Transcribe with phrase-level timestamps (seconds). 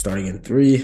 [0.00, 0.82] Starting in three.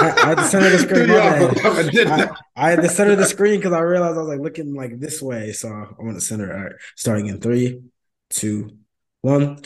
[0.00, 1.10] I, I had to center the screen.
[1.10, 4.98] I, I, had to center the screen because I realized I was like looking like
[4.98, 5.52] this way.
[5.52, 6.50] So I'm want to center.
[6.50, 7.82] All right, starting in three,
[8.30, 8.78] two,
[9.20, 9.58] one.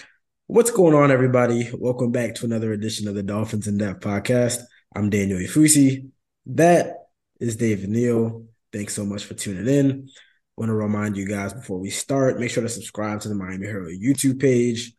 [0.49, 1.71] What's going on, everybody?
[1.73, 4.63] Welcome back to another edition of the Dolphins in Depth podcast.
[4.93, 6.11] I'm Daniel Oyefusi.
[6.47, 6.97] That
[7.39, 8.45] is David Neal.
[8.73, 10.09] Thanks so much for tuning in.
[10.09, 13.37] I want to remind you guys before we start, make sure to subscribe to the
[13.37, 14.95] Miami Herald YouTube page,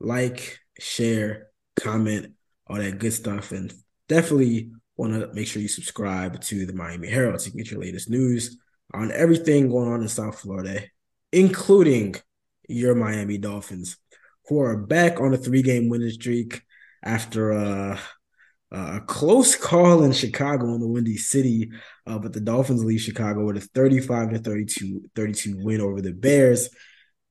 [0.00, 2.32] like, share, comment
[2.72, 3.52] all that good stuff.
[3.52, 3.72] And
[4.08, 8.08] definitely want to make sure you subscribe to the Miami Herald to get your latest
[8.08, 8.58] news
[8.94, 10.82] on everything going on in South Florida,
[11.32, 12.14] including
[12.68, 13.96] your Miami Dolphins,
[14.48, 16.62] who are back on a three game winning streak
[17.02, 17.98] after a,
[18.70, 21.70] a close call in Chicago in the Windy City.
[22.06, 26.12] Uh, but the Dolphins leave Chicago with a 35 to 32, 32 win over the
[26.12, 26.70] Bears.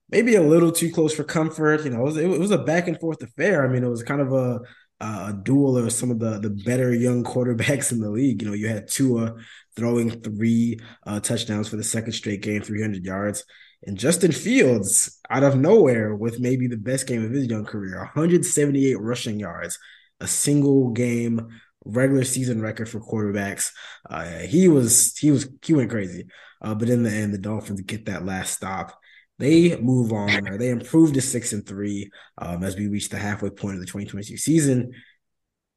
[0.10, 1.86] Maybe a little too close for comfort.
[1.86, 3.66] You know, it was, it was a back and forth affair.
[3.66, 4.60] I mean, it was kind of a
[5.02, 8.42] uh, a duel of some of the the better young quarterbacks in the league.
[8.42, 9.36] You know, you had Tua
[9.76, 13.44] throwing three uh, touchdowns for the second straight game, 300 yards,
[13.84, 17.98] and Justin Fields out of nowhere with maybe the best game of his young career,
[17.98, 19.80] 178 rushing yards,
[20.20, 21.50] a single game
[21.84, 23.72] regular season record for quarterbacks.
[24.08, 26.28] Uh, he was he was he went crazy,
[26.62, 29.01] uh, but in the end, the Dolphins get that last stop
[29.42, 33.18] they move on or they improve to six and three um, as we reach the
[33.18, 34.94] halfway point of the 2022 season.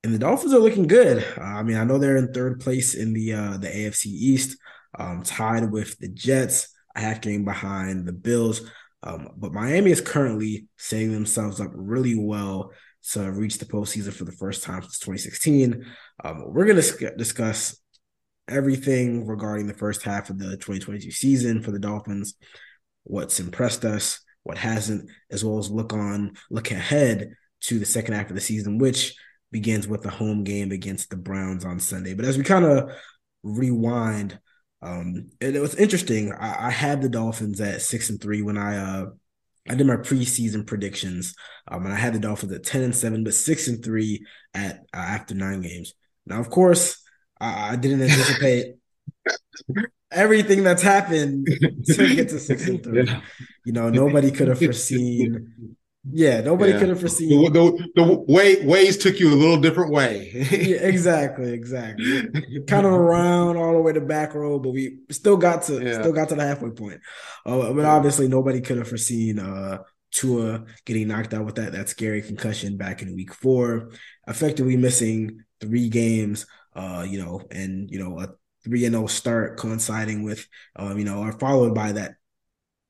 [0.03, 1.25] And the Dolphins are looking good.
[1.39, 4.59] Uh, I mean, I know they're in third place in the uh, the AFC East,
[4.99, 8.61] um, tied with the Jets, a half game behind the Bills.
[9.03, 12.71] Um, but Miami is currently setting themselves up really well
[13.13, 15.87] to reach the postseason for the first time since 2016.
[16.23, 17.79] Um, we're going to discuss
[18.49, 22.35] everything regarding the first half of the 2022 season for the Dolphins
[23.05, 28.15] what's impressed us, what hasn't, as well as look on, look ahead to the second
[28.15, 29.15] half of the season, which
[29.51, 32.15] begins with the home game against the Browns on Sunday.
[32.15, 32.91] But as we kind of
[33.43, 34.39] rewind,
[34.83, 36.33] um, it, it was interesting.
[36.33, 39.07] I, I, had the Dolphins at six and three when I uh
[39.67, 41.35] I did my preseason predictions,
[41.69, 44.81] um, and I had the Dolphins at ten and seven, but six and three at
[44.93, 45.95] uh, after nine games.
[46.27, 47.03] Now, of course,
[47.41, 48.75] I, I didn't anticipate
[50.11, 53.05] everything that's happened to get to six and three.
[53.05, 53.21] Yeah.
[53.65, 55.77] You know, nobody could have foreseen.
[56.11, 56.81] Yeah, nobody yeah.
[56.81, 57.31] could have foreseen.
[57.31, 60.31] The, the, the, way ways took you a little different way.
[60.35, 62.29] yeah, exactly, exactly.
[62.67, 66.13] kind of around all the way to back row, but we still got to still
[66.13, 67.01] got to the halfway point.
[67.47, 69.79] Uh, but obviously, nobody could have foreseen uh,
[70.11, 73.91] Tua getting knocked out with that that scary concussion back in week four,
[74.27, 76.45] effectively missing three games.
[76.77, 78.29] Uh, you know, and you know a
[78.65, 82.15] three and zero oh start coinciding with, um, you know, or followed by that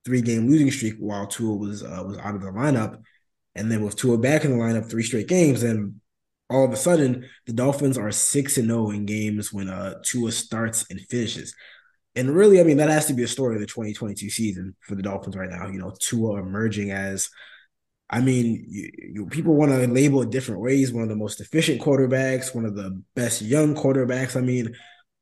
[0.05, 3.03] three game losing streak while Tua was uh, was out of the lineup,
[3.55, 6.01] and then with Tua back in the lineup, three straight games, and
[6.51, 9.95] all of a sudden the Dolphins are six and zero oh in games when uh
[10.05, 11.55] Tua starts and finishes.
[12.17, 14.95] And really, I mean, that has to be a story of the 2022 season for
[14.95, 15.67] the Dolphins right now.
[15.67, 17.29] You know, Tua emerging as
[18.11, 20.93] I mean, you, you, people want to label it different ways.
[20.93, 24.37] One of the most efficient quarterbacks, one of the best young quarterbacks.
[24.37, 24.75] I mean,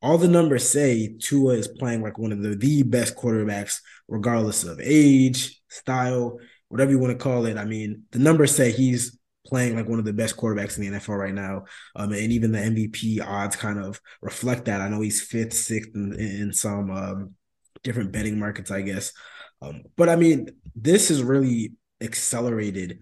[0.03, 3.79] all the numbers say Tua is playing like one of the, the best quarterbacks,
[4.09, 7.57] regardless of age, style, whatever you want to call it.
[7.57, 9.17] I mean, the numbers say he's
[9.47, 11.63] playing like one of the best quarterbacks in the NFL right now.
[11.95, 14.81] Um, and even the MVP odds kind of reflect that.
[14.81, 17.35] I know he's fifth, sixth in, in some um,
[17.81, 19.13] different betting markets, I guess.
[19.61, 22.99] Um, but I mean, this has really accelerated,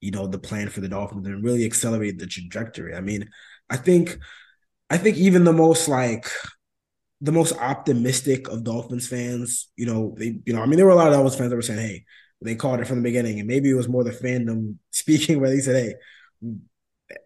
[0.00, 2.94] you know, the plan for the Dolphins and really accelerated the trajectory.
[2.94, 3.28] I mean,
[3.68, 4.18] I think–
[4.90, 6.28] I think even the most like
[7.20, 9.70] the most optimistic of Dolphins fans.
[9.76, 11.56] You know, they, you know, I mean, there were a lot of Dolphins fans that
[11.56, 12.04] were saying, "Hey,
[12.42, 15.50] they called it from the beginning," and maybe it was more the fandom speaking, where
[15.50, 15.96] they said,
[16.42, 16.54] "Hey,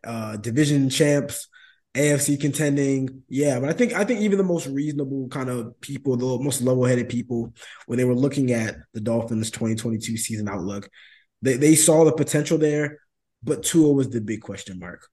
[0.05, 1.49] uh, division champs."
[1.97, 6.17] AFC contending, yeah, but I think I think even the most reasonable kind of people,
[6.17, 7.55] the most level-headed people,
[7.87, 10.89] when they were looking at the Dolphins' 2022 season outlook,
[11.43, 12.99] they, they saw the potential there,
[13.43, 15.09] but Tua was the big question mark.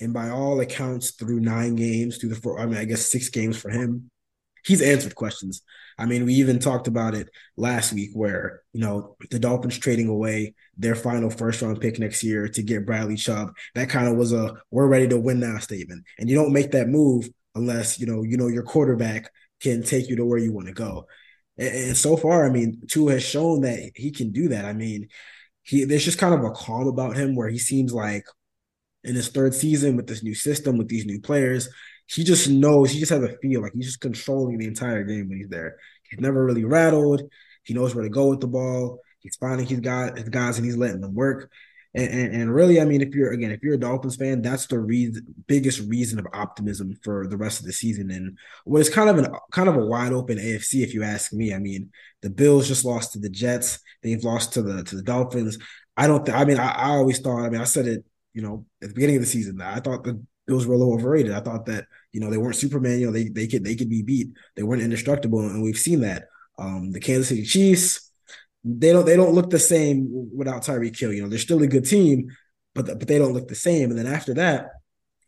[0.00, 3.28] And by all accounts, through nine games, through the four, I mean, I guess six
[3.28, 4.10] games for him,
[4.64, 5.62] he's answered questions.
[5.98, 10.08] I mean, we even talked about it last week where, you know, the Dolphins trading
[10.08, 13.52] away their final first round pick next year to get Bradley Chubb.
[13.74, 16.04] That kind of was a we're ready to win now statement.
[16.18, 19.30] And you don't make that move unless, you know, you know your quarterback
[19.60, 21.06] can take you to where you want to go.
[21.56, 24.64] And, and so far, I mean, Tua has shown that he can do that.
[24.64, 25.08] I mean,
[25.62, 28.24] he there's just kind of a calm about him where he seems like
[29.04, 31.68] in his third season with this new system, with these new players,
[32.06, 35.28] he just knows, he just has a feel like he's just controlling the entire game
[35.28, 35.76] when he's there.
[36.10, 37.22] He's never really rattled.
[37.62, 39.00] He knows where to go with the ball.
[39.20, 41.50] He's finding his guys, his guys, and he's letting them work.
[41.96, 44.66] And, and, and, really, I mean, if you're again, if you're a Dolphins fan, that's
[44.66, 48.10] the biggest reason of optimism for the rest of the season.
[48.10, 51.32] And what is kind of an kind of a wide open AFC, if you ask
[51.32, 51.54] me.
[51.54, 53.78] I mean, the Bills just lost to the Jets.
[54.02, 55.56] They've lost to the to the Dolphins.
[55.96, 56.26] I don't.
[56.26, 57.44] Th- I mean, I, I always thought.
[57.44, 58.04] I mean, I said it.
[58.34, 60.92] You know, at the beginning of the season, I thought the Bills were a little
[60.92, 61.32] overrated.
[61.32, 63.00] I thought that you know they weren't Superman.
[63.00, 64.28] You know, they they could they could be beat.
[64.56, 66.26] They weren't indestructible, and we've seen that.
[66.58, 68.04] Um, the Kansas City Chiefs
[68.64, 71.12] they don't they don't look the same without Tyreek Hill.
[71.12, 72.28] You know, they're still a good team,
[72.74, 73.90] but but they don't look the same.
[73.90, 74.68] And then after that,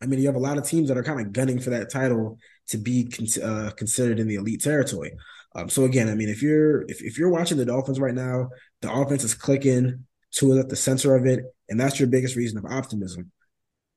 [0.02, 1.90] I mean, you have a lot of teams that are kind of gunning for that
[1.90, 2.38] title
[2.68, 5.12] to be con- uh, considered in the elite territory.
[5.54, 8.48] Um, so again, I mean, if you're if, if you're watching the Dolphins right now,
[8.80, 12.58] the offense is clicking, Tua at the center of it, and that's your biggest reason
[12.58, 13.30] of optimism.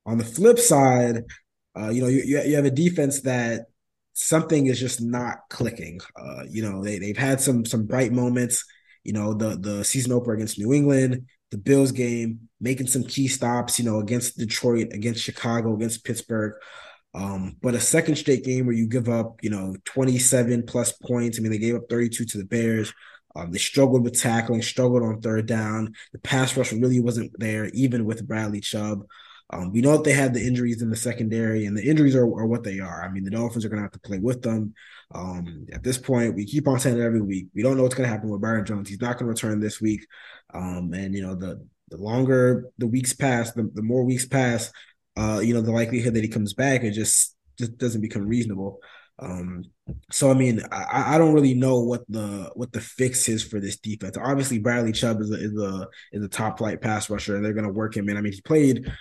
[0.06, 1.24] On the flip side,
[1.78, 3.68] uh, you know, you, you have a defense that
[4.14, 6.00] something is just not clicking.
[6.20, 8.66] Uh, you know, they they've had some some bright moments
[9.04, 13.28] you know, the the season opener against New England, the Bills game, making some key
[13.28, 16.54] stops, you know, against Detroit, against Chicago, against Pittsburgh.
[17.14, 21.40] Um, but a second straight game where you give up, you know, 27 plus points.
[21.40, 22.94] I mean, they gave up 32 to the Bears.
[23.40, 25.94] Um, they struggled with tackling, struggled on third down.
[26.12, 29.06] The pass rush really wasn't there, even with Bradley Chubb.
[29.52, 32.24] Um, we know that they had the injuries in the secondary, and the injuries are,
[32.24, 33.04] are what they are.
[33.04, 34.74] I mean, the Dolphins are going to have to play with them.
[35.12, 37.48] Um, at this point, we keep on saying it every week.
[37.56, 38.90] We don't know what's going to happen with Byron Jones.
[38.90, 40.06] He's not going to return this week.
[40.54, 44.72] Um, and you know, the the longer the weeks pass, the, the more weeks pass,
[45.18, 48.80] uh, you know, the likelihood that he comes back it just just doesn't become reasonable.
[49.22, 49.66] Um,
[50.12, 53.60] so I mean, I, I don't really know what the what the fix is for
[53.60, 54.18] this defense.
[54.18, 57.54] Obviously, Bradley Chubb is a is a is a top flight pass rusher, and they're
[57.54, 58.18] going to work him in.
[58.18, 58.92] I mean, he played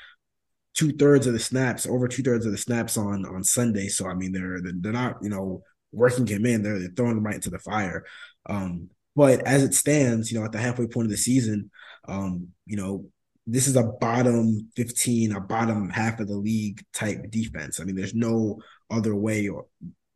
[0.75, 3.89] two thirds of the snaps, over two thirds of the snaps on on Sunday.
[3.89, 5.63] So I mean, they're they're not you know
[5.93, 6.63] working him in.
[6.63, 8.05] They're, they're throwing him right into the fire.
[8.47, 11.71] Um, but as it stands, you know, at the halfway point of the season,
[12.07, 13.07] um, you know,
[13.47, 17.81] this is a bottom 15, a bottom half of the league type defense.
[17.81, 18.61] I mean, there's no
[18.91, 19.67] other way or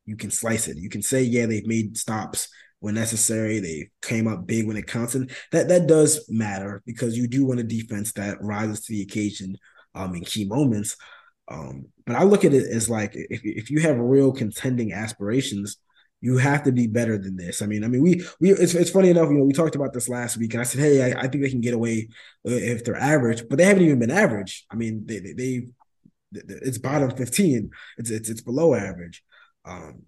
[0.07, 0.77] you can slice it.
[0.77, 2.49] You can say, yeah, they've made stops
[2.81, 3.61] when necessary.
[3.61, 5.15] They came up big when it counts.
[5.15, 9.03] And that that does matter because you do want a defense that rises to the
[9.03, 9.57] occasion
[9.95, 10.97] um, in key moments.
[11.49, 15.77] Um, but I look at it as like if if you have real contending aspirations,
[16.21, 17.63] you have to be better than this.
[17.63, 19.93] I mean, I mean, we we it's, it's funny enough, you know, we talked about
[19.93, 22.09] this last week, and I said, hey, I, I think they can get away
[22.47, 24.65] uh, if they're average, but they haven't even been average.
[24.71, 25.67] I mean, they they, they
[26.33, 29.23] it's bottom fifteen, it's it's it's below average.
[29.65, 30.03] Um,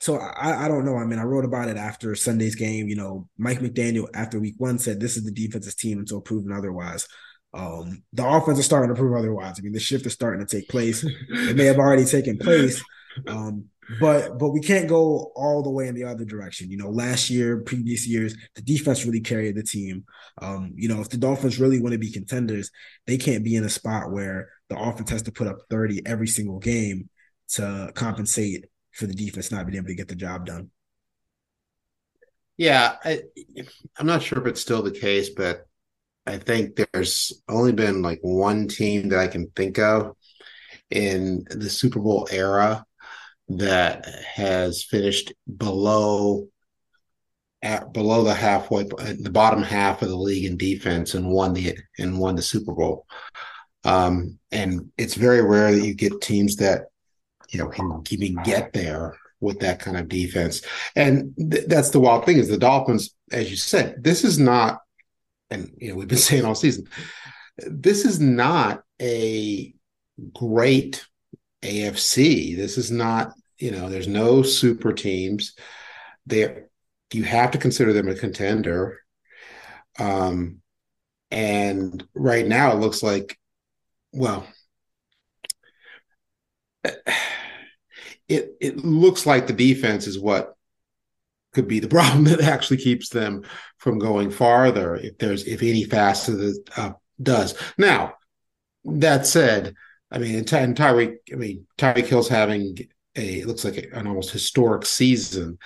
[0.00, 0.96] so I, I don't know.
[0.96, 2.88] I mean, I wrote about it after Sunday's game.
[2.88, 6.52] You know, Mike McDaniel after week one said this is the defense's team until proven
[6.52, 7.08] otherwise.
[7.54, 9.54] Um, the offense is starting to prove otherwise.
[9.58, 11.04] I mean, the shift is starting to take place.
[11.04, 12.82] it may have already taken place.
[13.28, 13.66] Um,
[14.00, 16.70] but but we can't go all the way in the other direction.
[16.70, 20.04] You know, last year, previous years, the defense really carried the team.
[20.40, 22.70] Um, you know, if the Dolphins really want to be contenders,
[23.06, 26.26] they can't be in a spot where the offense has to put up 30 every
[26.26, 27.08] single game
[27.50, 30.70] to compensate for the defense not being able to get the job done.
[32.56, 33.22] Yeah, I,
[33.98, 35.66] I'm not sure if it's still the case, but
[36.26, 40.16] I think there's only been like one team that I can think of
[40.90, 42.86] in the Super Bowl era
[43.48, 46.48] that has finished below
[47.60, 51.76] at below the halfway the bottom half of the league in defense and won the
[51.98, 53.06] and won the Super Bowl.
[53.84, 56.86] Um, and it's very rare that you get teams that
[57.54, 60.62] you know can even get there with that kind of defense.
[60.96, 64.80] And th- that's the wild thing is the Dolphins, as you said, this is not
[65.50, 66.88] and you know we've been saying all season,
[67.58, 69.74] this is not a
[70.32, 71.06] great
[71.62, 72.56] AFC.
[72.56, 75.54] This is not you know, there's no super teams.
[76.26, 76.64] They
[77.12, 79.00] you have to consider them a contender.
[79.98, 80.60] Um,
[81.30, 83.38] and right now it looks like,
[84.12, 84.46] well,
[88.28, 90.56] it it looks like the defense is what
[91.52, 93.44] could be the problem that actually keeps them
[93.78, 97.54] from going farther if there's if any faster that uh, does.
[97.78, 98.14] Now
[98.86, 99.74] that said
[100.10, 102.76] i mean and, and tyreek i mean tyreek hill's having
[103.16, 105.58] a it looks like an almost historic season.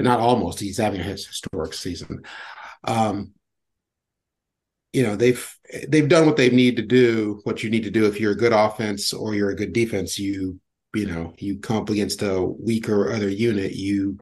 [0.00, 2.24] Not almost he's having a historic season.
[2.84, 3.32] Um
[4.92, 5.58] you know they've
[5.88, 8.36] they've done what they need to do what you need to do if you're a
[8.36, 10.18] good offense or you're a good defense.
[10.18, 10.60] You
[10.94, 14.18] you know you come up against a weaker other unit you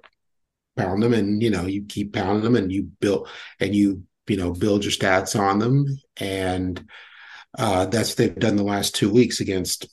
[0.76, 3.28] pound them and you know you keep pounding them and you build
[3.60, 5.86] and you you know build your stats on them.
[6.16, 6.84] And
[7.58, 9.86] uh that's they've done the last two weeks against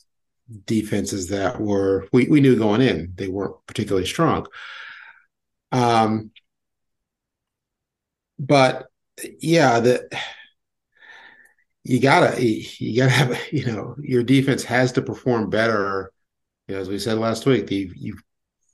[0.66, 4.46] defenses that were we, we knew going in they weren't particularly strong.
[5.72, 6.30] Um
[8.38, 8.86] but
[9.40, 10.08] yeah the
[11.84, 16.12] you gotta you gotta have you know your defense has to perform better
[16.70, 18.16] you know as we said last week the you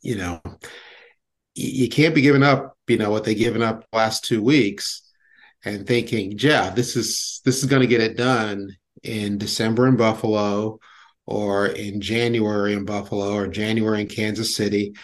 [0.02, 0.40] you know
[1.56, 5.02] you can't be giving up, you know, what they given up last two weeks
[5.64, 9.96] and thinking, yeah, this is this is going to get it done in December in
[9.96, 10.78] Buffalo
[11.24, 14.94] or in January in Buffalo or January in Kansas City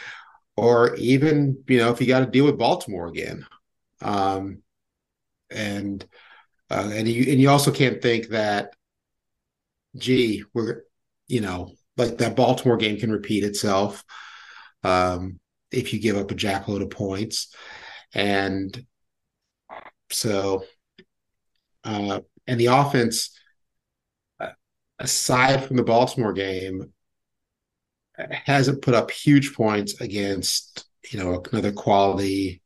[0.55, 3.47] or even, you know, if you got to deal with Baltimore again.
[4.03, 4.63] Um,
[5.51, 6.05] and
[6.71, 8.75] uh, and you and you also can't think that
[9.97, 10.83] gee, we're
[11.29, 14.05] you know, like that Baltimore game can repeat itself.
[14.83, 15.39] Um,
[15.71, 17.55] if you give up a jackload of points.
[18.15, 18.85] And
[20.11, 20.65] so,
[21.85, 23.37] uh, and the offense,
[24.39, 24.51] uh,
[24.99, 26.93] aside from the Baltimore game,
[28.19, 32.63] hasn't put up huge points against you know another quality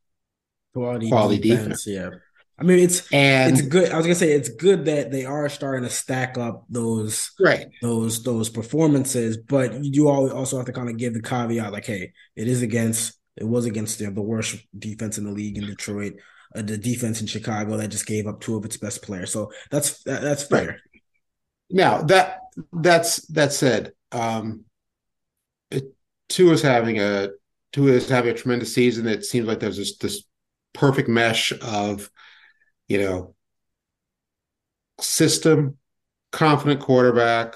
[0.73, 1.85] quality, quality defense.
[1.85, 1.87] defense.
[1.87, 2.09] Yeah.
[2.59, 3.91] I mean, it's and it's good.
[3.91, 7.67] I was gonna say it's good that they are starting to stack up those right
[7.81, 11.85] those those performances, but you do also have to kind of give the caveat like,
[11.85, 15.67] hey, it is against it was against the, the worst defense in the league in
[15.67, 16.13] Detroit,
[16.55, 19.31] uh, the defense in Chicago that just gave up two of its best players.
[19.31, 20.67] So that's that, that's fair.
[20.67, 20.77] Right.
[21.69, 22.39] Now that
[22.73, 24.65] that's that said, um,
[25.69, 25.93] it,
[26.63, 27.29] having a
[27.71, 29.07] Tua is having a tremendous season.
[29.07, 30.23] It seems like there's this this
[30.73, 32.09] perfect mesh of
[32.87, 33.35] you know,
[34.99, 35.77] system,
[36.31, 37.55] confident quarterback,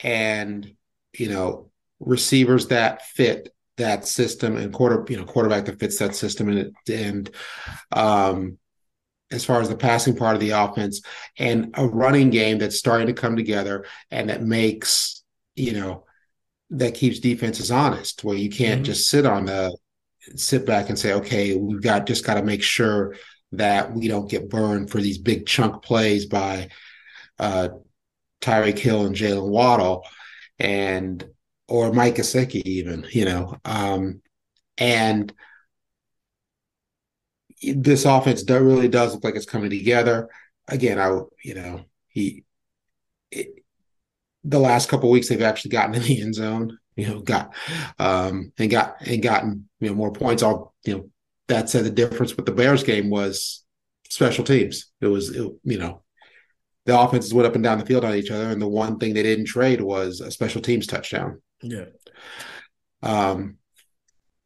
[0.00, 0.74] and
[1.12, 1.70] you know,
[2.00, 6.74] receivers that fit that system and quarter, you know, quarterback that fits that system and
[6.88, 7.30] and
[7.92, 8.58] um
[9.30, 11.02] as far as the passing part of the offense
[11.38, 15.24] and a running game that's starting to come together and that makes,
[15.56, 16.04] you know,
[16.70, 18.84] that keeps defenses honest, where you can't mm-hmm.
[18.84, 19.76] just sit on the
[20.34, 23.14] sit back and say, okay, we've got just got to make sure
[23.52, 26.68] that we don't get burned for these big chunk plays by
[27.38, 27.68] uh,
[28.40, 30.04] Tyreek Hill and Jaylen Waddle
[30.58, 31.24] and
[31.68, 33.56] or Mike Gesicki even, you know.
[33.64, 34.22] Um,
[34.78, 35.32] and
[37.62, 40.28] this offense do, really does look like it's coming together.
[40.68, 41.08] Again, I
[41.42, 42.44] you know, he
[43.30, 43.64] it,
[44.44, 47.54] the last couple weeks they've actually gotten in the end zone, you know, got
[47.98, 51.10] um and got and gotten, you know, more points all, you know,
[51.48, 53.64] that said, the difference with the Bears game was
[54.08, 54.92] special teams.
[55.00, 56.02] It was, it, you know,
[56.86, 59.14] the offenses went up and down the field on each other, and the one thing
[59.14, 61.42] they didn't trade was a special teams touchdown.
[61.62, 61.86] Yeah.
[63.02, 63.56] Um,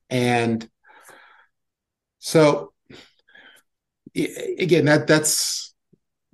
[0.09, 0.69] and
[2.19, 2.73] so
[4.15, 5.75] again, that that's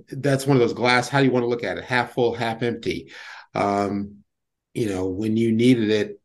[0.09, 1.09] that's one of those glass.
[1.09, 1.85] How do you want to look at it?
[1.85, 3.13] Half full, half empty.
[3.55, 4.19] Um,
[4.75, 6.21] you know, when you needed it,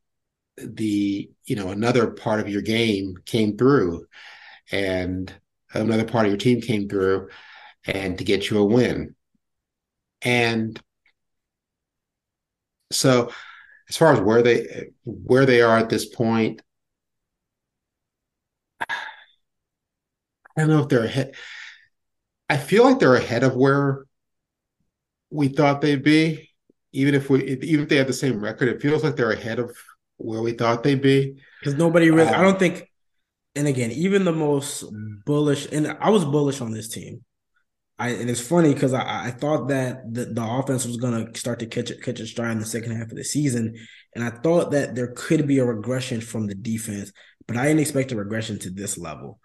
[0.58, 4.06] the you know another part of your game came through
[4.72, 5.34] and
[5.74, 7.28] another part of your team came through
[7.84, 9.16] and to get you a win.
[10.22, 10.82] And
[12.90, 13.34] so
[13.90, 16.62] as far as where they where they are at this point
[18.88, 18.96] i
[20.56, 21.36] don't know if they're ahead.
[22.50, 24.06] I feel like they're ahead of where
[25.30, 26.50] we thought they'd be
[26.94, 29.60] even if we even if they have the same record it feels like they're ahead
[29.60, 29.76] of
[30.24, 31.42] where we thought they'd be.
[31.60, 32.90] Because nobody really, um, I don't think,
[33.56, 34.86] and again, even the most
[35.26, 37.24] bullish, and I was bullish on this team.
[38.00, 41.40] I, and it's funny because I, I thought that the, the offense was going to
[41.40, 43.76] start to catch it, catch a stride in the second half of the season,
[44.16, 47.12] and I thought that there could be a regression from the defense,
[47.48, 49.40] but I didn't expect a regression to this level.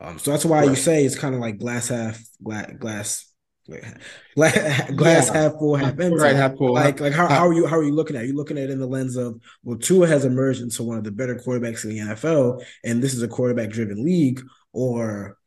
[0.00, 0.68] Um, so that's why right.
[0.68, 3.31] you say it's kind of like glass half, glass, glass
[4.36, 5.32] glass yeah.
[5.32, 6.16] half full, half empty.
[6.16, 6.72] Right, half full.
[6.72, 8.22] Like, like how, how are you how are you looking at?
[8.22, 8.24] It?
[8.24, 10.98] Are you looking at it in the lens of well, Tua has emerged into one
[10.98, 14.42] of the better quarterbacks in the NFL, and this is a quarterback driven league,
[14.72, 15.38] or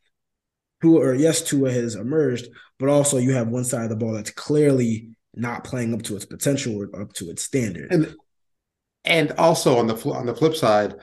[0.82, 2.48] Tua, or yes, Tua has emerged,
[2.80, 6.16] but also you have one side of the ball that's clearly not playing up to
[6.16, 7.92] its potential or up to its standard.
[7.92, 8.16] And
[9.04, 10.96] and also on the on the flip side,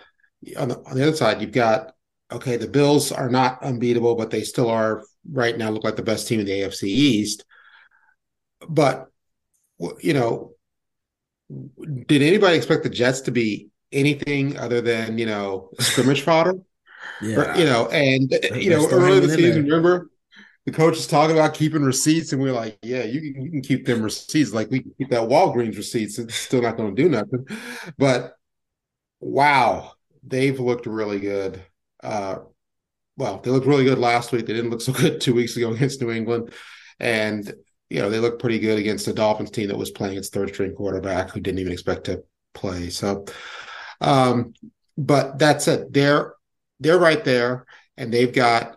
[0.56, 1.92] on the on the other side, you've got
[2.32, 6.02] okay, the Bills are not unbeatable, but they still are right now look like the
[6.02, 7.44] best team in the AFC East.
[8.68, 9.08] But
[10.00, 10.52] you know,
[12.06, 16.54] did anybody expect the Jets to be anything other than you know scrimmage fodder?
[17.20, 20.10] Yeah, or, you know, and you know, early the season, remember
[20.64, 23.62] the coach talking about keeping receipts, and we are like, yeah, you can, you can
[23.62, 24.52] keep them receipts.
[24.52, 26.18] Like we can keep that Walgreens receipts.
[26.18, 27.46] It's still not going to do nothing.
[27.98, 28.36] But
[29.20, 31.62] wow, they've looked really good.
[32.02, 32.38] Uh,
[33.16, 34.46] well, they looked really good last week.
[34.46, 36.52] They didn't look so good two weeks ago against New England,
[36.98, 37.52] and
[37.90, 40.50] you know they looked pretty good against the Dolphins team that was playing its third
[40.50, 42.90] string quarterback who didn't even expect to play.
[42.90, 43.26] So,
[44.00, 44.54] um,
[44.96, 45.92] but that's it.
[45.92, 46.34] They're
[46.80, 47.66] they're right there,
[47.96, 48.76] and they've got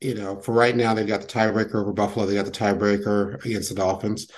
[0.00, 2.26] you know for right now they've got the tiebreaker over Buffalo.
[2.26, 4.28] They got the tiebreaker against the Dolphins,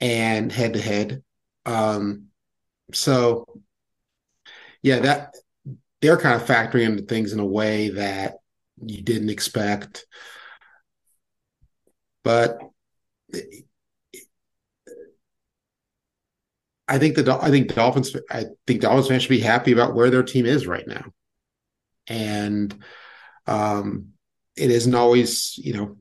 [0.00, 1.22] and head to head.
[1.66, 2.26] Um,
[2.92, 3.46] so
[4.82, 5.34] yeah, that
[6.00, 8.34] they're kind of factoring into things in a way that
[8.86, 10.06] you didn't expect.
[12.24, 12.58] But
[16.88, 20.10] I think the I think Dolphins I think Dolphins fans should be happy about where
[20.10, 21.04] their team is right now,
[22.06, 22.74] and
[23.46, 24.08] um,
[24.56, 25.96] it isn't always you know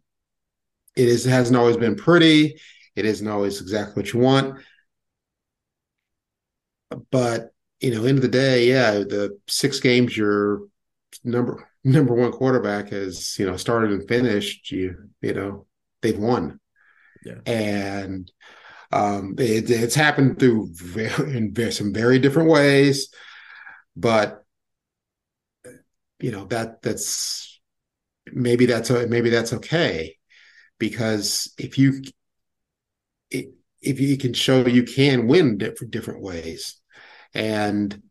[0.96, 2.60] it is hasn't always been pretty.
[2.96, 4.60] It isn't always exactly what you want,
[7.10, 10.62] but you know, end of the day, yeah, the six games your
[11.24, 15.66] number number one quarterback has you know started and finished, you you know
[16.02, 16.60] they've won,
[17.26, 18.32] yeah, and
[18.92, 23.14] um, it, it's happened through very, in some very different ways,
[23.96, 24.44] but
[26.20, 27.60] you know that that's
[28.32, 30.18] maybe that's maybe that's okay
[30.78, 32.02] because if you
[33.82, 36.80] if you can show you can win different different ways.
[37.34, 38.02] And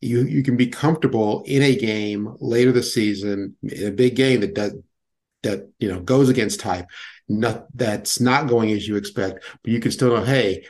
[0.00, 4.54] you you can be comfortable in a game later this season, a big game that
[4.54, 4.74] does
[5.42, 6.86] that you know goes against type,
[7.28, 10.66] not that's not going as you expect, but you can still know, hey,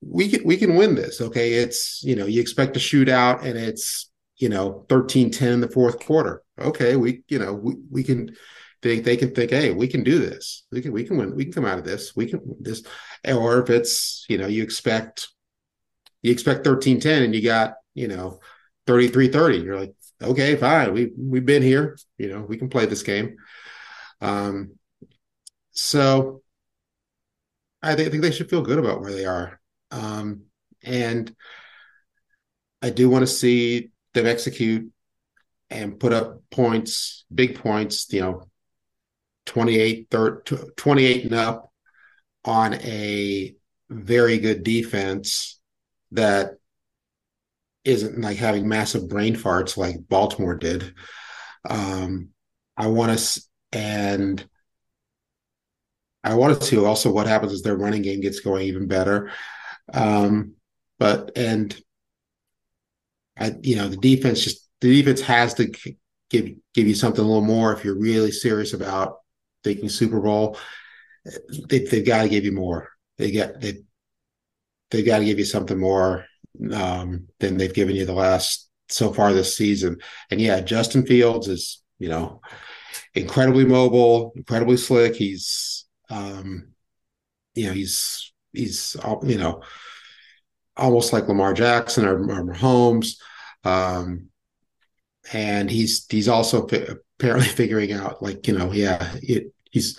[0.00, 1.20] we can we can win this.
[1.20, 5.68] Okay, it's you know you expect a shootout and it's you know 13-10 in the
[5.68, 6.42] fourth quarter.
[6.60, 8.34] Okay, we you know we we can
[8.82, 10.64] think they can think, hey, we can do this.
[10.72, 11.34] We can we can win.
[11.34, 12.14] We can come out of this.
[12.16, 12.82] We can this.
[13.24, 15.28] Or if it's you know you expect
[16.22, 18.40] you expect 13 10 and you got, you know,
[18.86, 19.58] 33 30.
[19.58, 20.92] You're like, okay, fine.
[20.92, 23.36] We, we've been here, you know, we can play this game.
[24.20, 24.76] Um,
[25.72, 26.42] so
[27.82, 29.60] I, th- I think they should feel good about where they are.
[29.90, 30.42] Um,
[30.82, 31.34] and
[32.82, 34.90] I do want to see them execute
[35.70, 38.48] and put up points, big points, you know,
[39.46, 41.72] 28, 30, 28 and up
[42.44, 43.54] on a
[43.90, 45.60] very good defense
[46.12, 46.58] that
[47.86, 50.94] isn't like having massive brain farts like Baltimore did.
[51.68, 52.30] Um,
[52.76, 54.44] I want to, and
[56.24, 59.30] I want to see also what happens as their running game gets going even better.
[59.92, 60.54] Um,
[60.98, 61.76] but and
[63.38, 65.72] I, you know, the defense just the defense has to
[66.30, 69.18] give give you something a little more if you're really serious about
[69.62, 70.58] thinking Super Bowl.
[71.68, 72.90] They, they've got to give you more.
[73.18, 73.82] They get they
[74.90, 76.26] they've got to give you something more
[76.72, 79.98] um, than they've given you the last so far this season.
[80.30, 82.40] And yeah, Justin Fields is, you know,
[83.14, 85.16] incredibly mobile, incredibly slick.
[85.16, 86.68] He's, um,
[87.54, 89.62] you know, he's, he's, you know,
[90.76, 93.16] almost like Lamar Jackson or, or Mahomes.
[93.64, 94.28] Um,
[95.32, 96.88] and he's, he's also fi-
[97.18, 99.98] apparently figuring out like, you know, yeah, it, he's,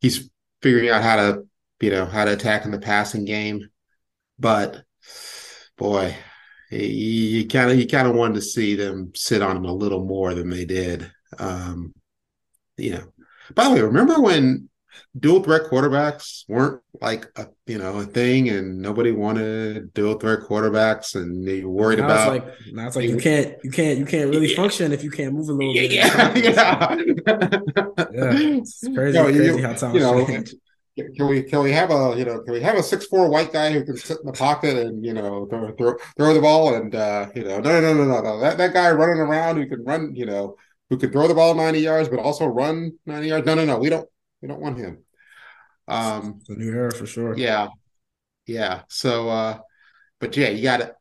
[0.00, 0.30] he's
[0.62, 1.46] figuring out how to,
[1.80, 3.68] you know, how to attack in the passing game
[4.38, 4.82] but
[5.76, 6.16] boy,
[6.70, 10.04] you kind of you kind of wanted to see them sit on him a little
[10.04, 11.10] more than they did.
[11.38, 11.94] Um,
[12.76, 13.04] you know,
[13.54, 14.68] by the way, remember when
[15.18, 20.40] dual threat quarterbacks weren't like a you know a thing, and nobody wanted dual threat
[20.40, 22.36] quarterbacks, and they worried now about.
[22.36, 24.56] It's like, now it's like you can't you can't you can't really yeah.
[24.56, 25.92] function if you can't move a little bit.
[25.92, 26.96] Yeah, yeah,
[28.12, 28.32] yeah.
[28.58, 30.54] It's crazy, you know, crazy you, how times you know, change
[30.96, 33.52] can we can we have a you know can we have a six four white
[33.52, 36.74] guy who can sit in the pocket and you know throw throw, throw the ball
[36.74, 39.66] and uh, you know no no no no no that that guy running around who
[39.66, 40.56] can run you know
[40.90, 43.78] who can throw the ball ninety yards but also run ninety yards no no no
[43.78, 44.08] we don't
[44.40, 44.98] we don't want him
[45.86, 47.36] Um, the new era for sure.
[47.36, 47.68] Yeah,
[48.46, 48.82] yeah.
[48.88, 49.58] So, uh,
[50.20, 50.94] but yeah, you gotta,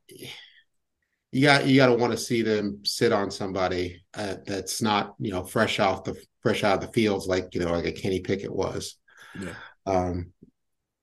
[1.31, 5.31] you got, you gotta want to see them sit on somebody uh, that's not, you
[5.31, 8.19] know, fresh off the fresh out of the fields like you know, like a Kenny
[8.19, 8.97] Pickett was.
[9.39, 9.55] Yeah.
[9.85, 10.31] Um,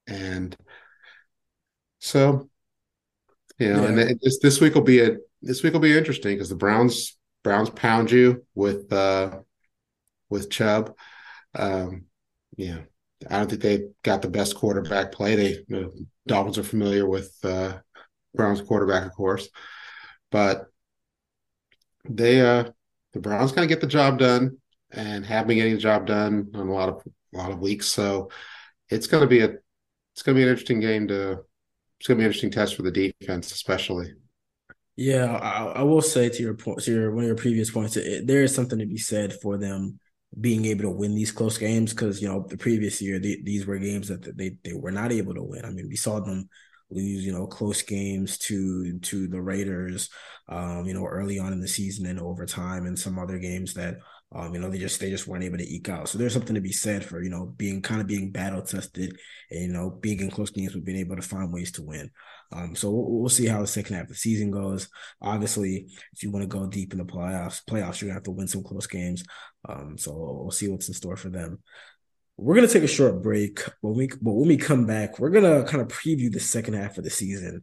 [0.06, 0.56] and
[1.98, 2.48] so,
[3.58, 3.88] you know, yeah.
[3.88, 7.18] and this this week will be a this week will be interesting because the Browns
[7.44, 9.38] Browns pound you with uh
[10.28, 10.96] with Chubb.
[11.54, 12.06] Um,
[12.56, 12.78] yeah,
[13.28, 15.36] I don't think they got the best quarterback play.
[15.36, 17.78] They the Dolphins are familiar with uh,
[18.34, 19.48] Browns quarterback, of course,
[20.30, 20.66] but
[22.08, 22.70] they uh
[23.12, 24.58] the Browns kind of get the job done
[24.90, 27.02] and have been getting the job done on a lot of
[27.34, 27.86] a lot of weeks.
[27.86, 28.30] So
[28.90, 29.54] it's going to be a
[30.12, 31.40] it's going to be an interesting game to
[31.98, 34.14] it's going to be an interesting test for the defense, especially.
[34.96, 37.96] Yeah, I, I will say to your point, to your one of your previous points,
[37.96, 39.98] it, there is something to be said for them
[40.38, 43.66] being able to win these close games because you know the previous year the, these
[43.66, 45.64] were games that they they were not able to win.
[45.64, 46.48] I mean, we saw them
[46.90, 50.08] lose you know close games to to the Raiders,
[50.48, 53.98] um, you know early on in the season and overtime, and some other games that
[54.32, 56.08] um, you know, they just they just weren't able to eke out.
[56.08, 59.18] So there's something to be said for you know being kind of being battle tested
[59.50, 62.10] and you know being in close games, but being able to find ways to win.
[62.52, 64.88] Um, so we'll, we'll, see how the second half of the season goes.
[65.20, 68.30] Obviously, if you want to go deep in the playoffs, playoffs you're gonna have to
[68.30, 69.24] win some close games.
[69.68, 71.58] Um, so we'll see what's in store for them.
[72.36, 75.64] We're gonna take a short break, but we but when we come back, we're gonna
[75.64, 77.62] kind of preview the second half of the season.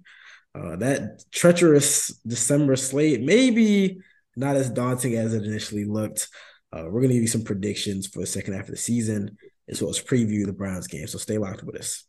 [0.54, 4.00] Uh, that treacherous December slate maybe
[4.36, 6.30] not as daunting as it initially looked.
[6.74, 9.38] Uh, we're going to give you some predictions for the second half of the season,
[9.70, 11.08] as well as preview the Browns game.
[11.08, 12.06] So stay locked with us.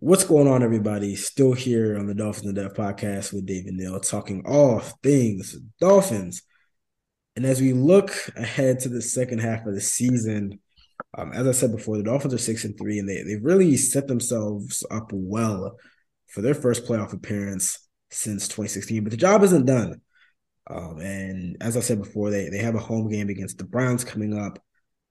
[0.00, 1.14] What's going on, everybody?
[1.14, 6.42] Still here on the Dolphins in Depth podcast with David Neal, talking all things Dolphins.
[7.36, 10.58] And as we look ahead to the second half of the season,
[11.16, 13.76] um, as I said before, the Dolphins are six and three, and they they've really
[13.76, 15.76] set themselves up well
[16.28, 19.04] for their first playoff appearance since 2016.
[19.04, 20.00] But the job isn't done.
[20.70, 24.04] Um, and as I said before, they they have a home game against the Browns
[24.04, 24.58] coming up,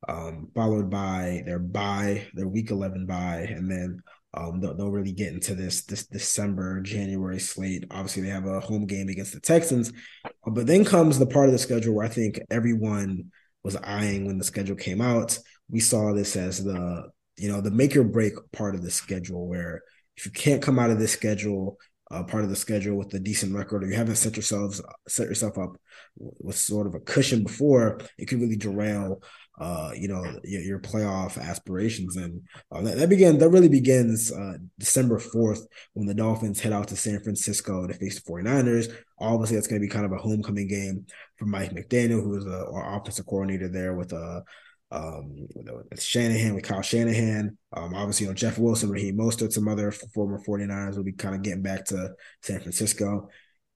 [0.07, 4.01] um, followed by their bye, their Week 11 bye, and then
[4.33, 7.85] um, they'll, they'll really get into this this December January slate.
[7.91, 9.91] Obviously, they have a home game against the Texans,
[10.25, 13.31] uh, but then comes the part of the schedule where I think everyone
[13.63, 15.37] was eyeing when the schedule came out.
[15.69, 19.47] We saw this as the you know the make or break part of the schedule
[19.47, 19.81] where
[20.15, 21.77] if you can't come out of this schedule
[22.11, 25.27] uh, part of the schedule with a decent record, or you haven't set yourselves set
[25.27, 25.77] yourself up
[26.17, 29.21] with sort of a cushion before, it could really derail,
[29.59, 32.15] uh, you know, your, your playoff aspirations.
[32.15, 32.41] And
[32.71, 36.87] uh, that, that begin that really begins uh, December fourth when the Dolphins head out
[36.87, 38.91] to San Francisco to face the 49ers.
[39.19, 41.05] Obviously, that's going to be kind of a homecoming game
[41.37, 44.43] for Mike McDaniel, who is our offensive coordinator there with a
[44.91, 47.57] um, with Shanahan, with Kyle Shanahan.
[47.73, 51.35] Um, obviously, you know, Jeff Wilson, Raheem Mostert, some other former 49ers will be kind
[51.35, 53.29] of getting back to San Francisco.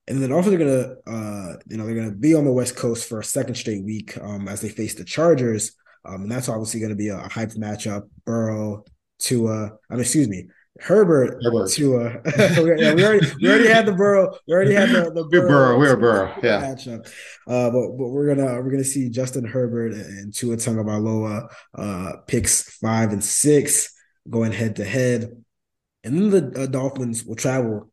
[0.07, 3.07] And then also they're gonna uh, you know, they're gonna be on the West Coast
[3.07, 5.75] for a second straight week um, as they face the Chargers.
[6.05, 8.09] Um, and that's obviously gonna be a, a hyped matchup.
[8.25, 8.83] Burrow,
[9.19, 10.47] Tua, I mean, excuse me,
[10.83, 11.69] Herbert, Herbert.
[11.69, 12.21] Tua.
[12.37, 14.37] yeah, we already we already had the Burrow.
[14.45, 15.47] We already had the, the Burrow.
[15.47, 15.79] Burrow.
[15.79, 16.33] We're Burrow.
[16.43, 16.61] Yeah.
[16.61, 17.07] Matchup.
[17.47, 22.63] Uh, but but we're gonna we're gonna see Justin Herbert and Tua Tagovailoa uh, picks
[22.79, 23.93] five and six
[24.29, 25.31] going head to head,
[26.03, 27.89] and then the uh, Dolphins will travel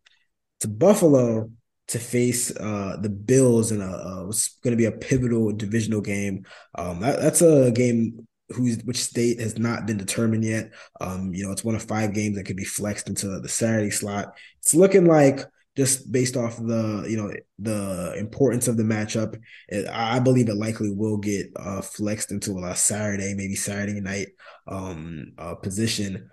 [0.59, 1.49] to Buffalo
[1.89, 6.01] to face uh, the Bills in a uh, what's going to be a pivotal divisional
[6.01, 6.45] game.
[6.75, 10.73] Um, that, that's a game who's which state has not been determined yet.
[11.01, 13.91] Um, you know, it's one of five games that could be flexed into the Saturday
[13.91, 14.35] slot.
[14.59, 15.45] It's looking like
[15.77, 20.57] just based off the you know the importance of the matchup, it, I believe it
[20.57, 24.29] likely will get uh, flexed into a Saturday, maybe Saturday night
[24.67, 26.29] um, uh, position.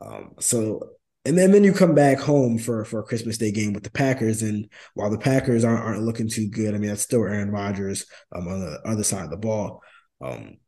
[0.00, 3.72] Um, so and then, then you come back home for for a Christmas Day game
[3.72, 7.02] with the Packers, and while the Packers aren't, aren't looking too good, I mean that's
[7.02, 9.82] still Aaron Rodgers um, on the other side of the ball.
[10.20, 10.58] Um,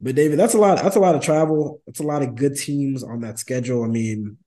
[0.00, 0.82] but David, that's a lot.
[0.82, 1.82] That's a lot of travel.
[1.86, 3.82] That's a lot of good teams on that schedule.
[3.82, 4.38] I mean,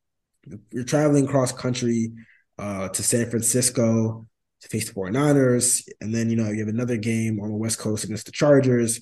[0.72, 2.12] you're traveling cross country
[2.58, 4.28] uh, to San Francisco
[4.62, 7.80] to face the 49ers, and then you know you have another game on the West
[7.80, 9.02] Coast against the Chargers.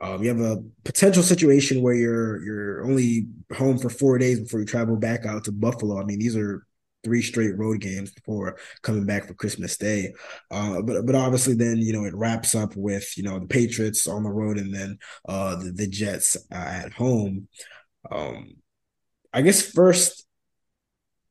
[0.00, 3.26] Um, you have a potential situation where you're you're only
[3.56, 6.00] home for four days before you travel back out to Buffalo.
[6.00, 6.64] I mean, these are
[7.02, 10.12] three straight road games before coming back for Christmas Day.
[10.50, 14.06] Uh, but but obviously then you know it wraps up with you know the Patriots
[14.06, 17.48] on the road and then uh, the, the Jets uh, at home.
[18.10, 18.54] Um,
[19.32, 20.26] I guess first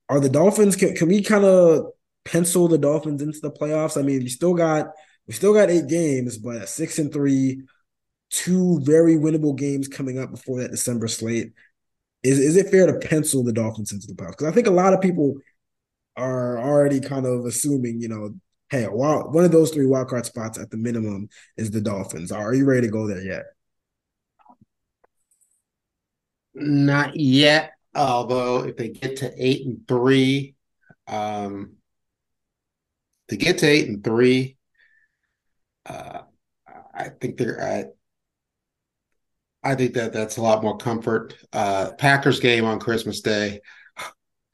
[0.10, 0.76] are the Dolphins.
[0.76, 1.88] Can, can we kind of
[2.26, 3.98] pencil the Dolphins into the playoffs?
[3.98, 4.88] I mean, we still got
[5.28, 7.62] we still got eight games, but six and three.
[8.32, 11.54] two very winnable games coming up before that December slate.
[12.24, 14.32] Is is it fair to pencil the Dolphins into the playoffs?
[14.32, 15.36] Because I think a lot of people
[16.20, 18.36] are already kind of assuming, you know,
[18.70, 22.32] hey, one of those three wildcard spots at the minimum is the Dolphins.
[22.32, 23.46] Are you ready to go there yet?
[26.54, 27.72] Not yet.
[27.96, 30.56] Although if they get to eight and three,
[31.08, 31.78] um,
[33.30, 34.58] to get to eight and three,
[35.86, 36.22] uh,
[36.94, 37.96] I think they're at.
[39.64, 41.36] I think that that's a lot more comfort.
[41.52, 43.60] Uh, Packers game on Christmas Day.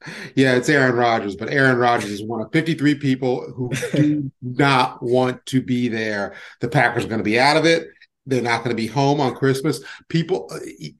[0.34, 5.02] Yeah, it's Aaron Rodgers, but Aaron Rodgers is one of 53 people who do not
[5.02, 6.34] want to be there.
[6.60, 7.88] The Packers are going to be out of it.
[8.26, 9.80] They're not going to be home on Christmas.
[10.08, 10.58] People uh,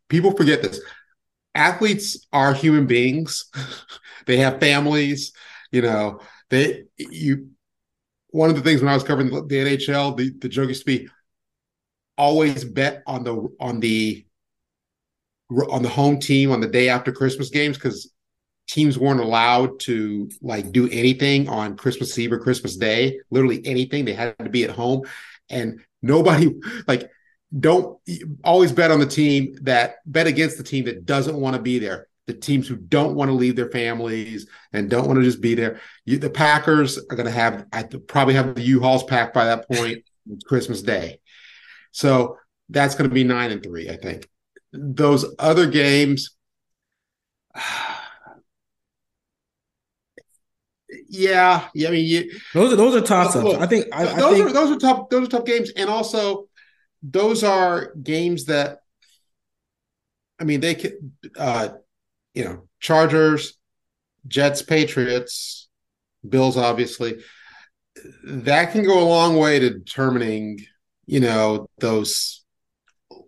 [0.09, 0.81] people forget this.
[1.55, 3.45] Athletes are human beings.
[4.27, 5.33] they have families,
[5.73, 6.21] you know.
[6.51, 7.49] They you
[8.31, 10.83] one of the things when I was covering the, the NHL, the, the joke used
[10.83, 11.09] to be
[12.19, 14.25] always bet on the on the
[15.71, 18.11] on the home team on the day after Christmas games because
[18.67, 24.05] teams weren't allowed to like do anything on Christmas Eve or Christmas Day, literally anything.
[24.05, 25.05] They had to be at home.
[25.49, 26.55] And nobody
[26.89, 27.11] like
[27.59, 27.99] don't
[28.43, 31.79] always bet on the team that bet against the team that doesn't want to be
[31.79, 32.09] there.
[32.27, 35.55] The teams who don't want to leave their families and don't want to just be
[35.55, 35.81] there.
[36.05, 39.69] You, the Packers are going to have I probably have the U-Hauls packed by that
[39.69, 40.05] point.
[40.45, 41.21] Christmas Day,
[41.93, 42.37] so
[42.69, 43.89] that's going to be nine and three.
[43.89, 44.29] I think
[44.73, 46.37] those other games.
[51.09, 51.88] yeah, yeah.
[51.88, 53.35] I mean, you, those are those are tough.
[53.35, 55.09] Look, I think I, those I think, are those are tough.
[55.09, 56.49] Those are tough games, and also
[57.03, 58.79] those are games that.
[60.38, 61.69] I mean, they could, uh,
[62.35, 63.55] you know, Chargers,
[64.27, 65.69] Jets, Patriots,
[66.29, 67.23] Bills, obviously.
[68.25, 70.61] That can go a long way to determining,
[71.07, 72.45] you know, those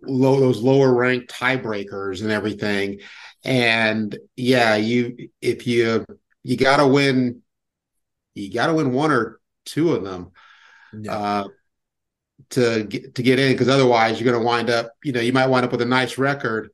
[0.03, 2.99] low those lower ranked tiebreakers and everything.
[3.43, 6.05] And yeah, you if you
[6.43, 7.41] you got to win
[8.41, 10.31] you got to win one or two of them
[10.93, 11.15] yeah.
[11.15, 11.47] uh,
[12.51, 15.33] to get to get in because otherwise you're going to wind up you know you
[15.33, 16.69] might wind up with a nice record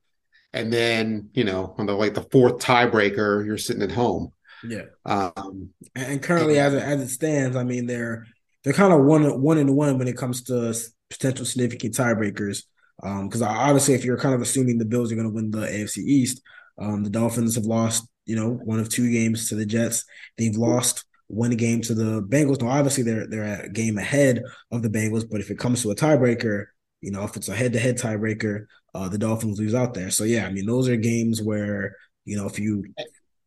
[0.54, 4.32] and then you know on the like the fourth tiebreaker you're sitting at home.
[4.63, 4.86] Yeah.
[5.06, 8.25] Um, and currently and, as it, as it stands i mean they're
[8.63, 10.73] they're kind of one one and one when it comes to
[11.10, 12.63] potential significant tiebreakers.
[13.01, 15.67] Because um, obviously if you're kind of assuming the bills are going to win the
[15.67, 16.41] afc east
[16.78, 20.06] um, the dolphins have lost you know one of two games to the jets.
[20.38, 22.61] They've lost one game to the Bengals.
[22.61, 25.91] Now, obviously, they're they're a game ahead of the Bengals, but if it comes to
[25.91, 26.65] a tiebreaker,
[27.01, 30.09] you know, if it's a head-to-head tiebreaker, uh, the Dolphins lose out there.
[30.09, 32.85] So yeah, I mean, those are games where you know if you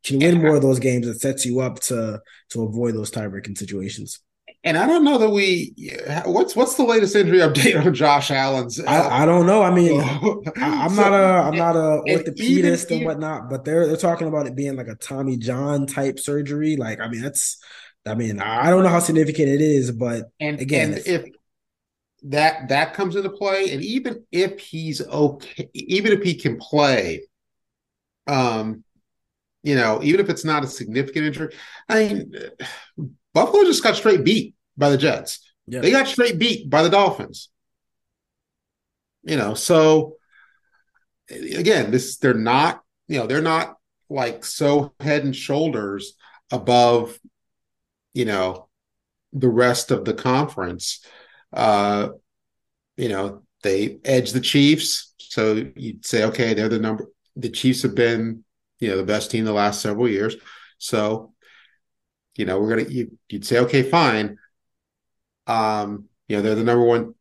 [0.04, 3.58] can win more of those games, it sets you up to to avoid those tiebreaking
[3.58, 4.20] situations.
[4.64, 5.72] And I don't know that we
[6.24, 8.80] what's what's the latest injury update on Josh Allen's.
[8.80, 9.62] I, I don't know.
[9.62, 13.64] I mean, I, am so, not a I'm not a orthopedist and, and whatnot, but
[13.64, 16.76] they're they're talking about it being like a Tommy John type surgery.
[16.76, 17.62] Like, I mean, that's
[18.04, 21.24] I mean, I don't know how significant it is, but and again, and if
[22.24, 27.22] that that comes into play, and even if he's okay, even if he can play,
[28.26, 28.82] um,
[29.62, 31.54] you know, even if it's not a significant injury,
[31.88, 32.32] I mean
[33.44, 35.48] Buffalo just got straight beat by the Jets.
[35.66, 35.80] Yeah.
[35.80, 37.50] They got straight beat by the Dolphins.
[39.22, 40.16] You know, so
[41.30, 43.76] again, this they're not, you know, they're not
[44.08, 46.14] like so head and shoulders
[46.50, 47.18] above,
[48.12, 48.68] you know,
[49.32, 51.04] the rest of the conference.
[51.52, 52.08] Uh,
[52.96, 55.14] you know, they edge the Chiefs.
[55.18, 58.44] So you'd say, okay, they're the number the Chiefs have been,
[58.80, 60.34] you know, the best team the last several years.
[60.78, 61.34] So
[62.38, 64.38] you know, we're gonna you, would say, okay, fine.
[65.46, 67.14] Um, you know, they're the number one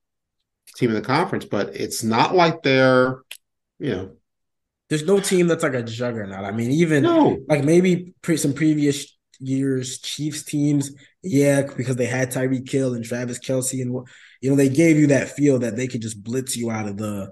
[0.78, 3.22] team in the conference, but it's not like they're,
[3.80, 4.12] you know,
[4.90, 6.46] there's no team that's like a juggernaut.
[6.46, 7.40] I mean, even no.
[7.50, 10.92] like maybe pre- some previous years Chiefs teams,
[11.24, 14.08] yeah, because they had Tyreek Hill and Travis Kelce, and
[14.42, 16.98] you know they gave you that feel that they could just blitz you out of
[16.98, 17.32] the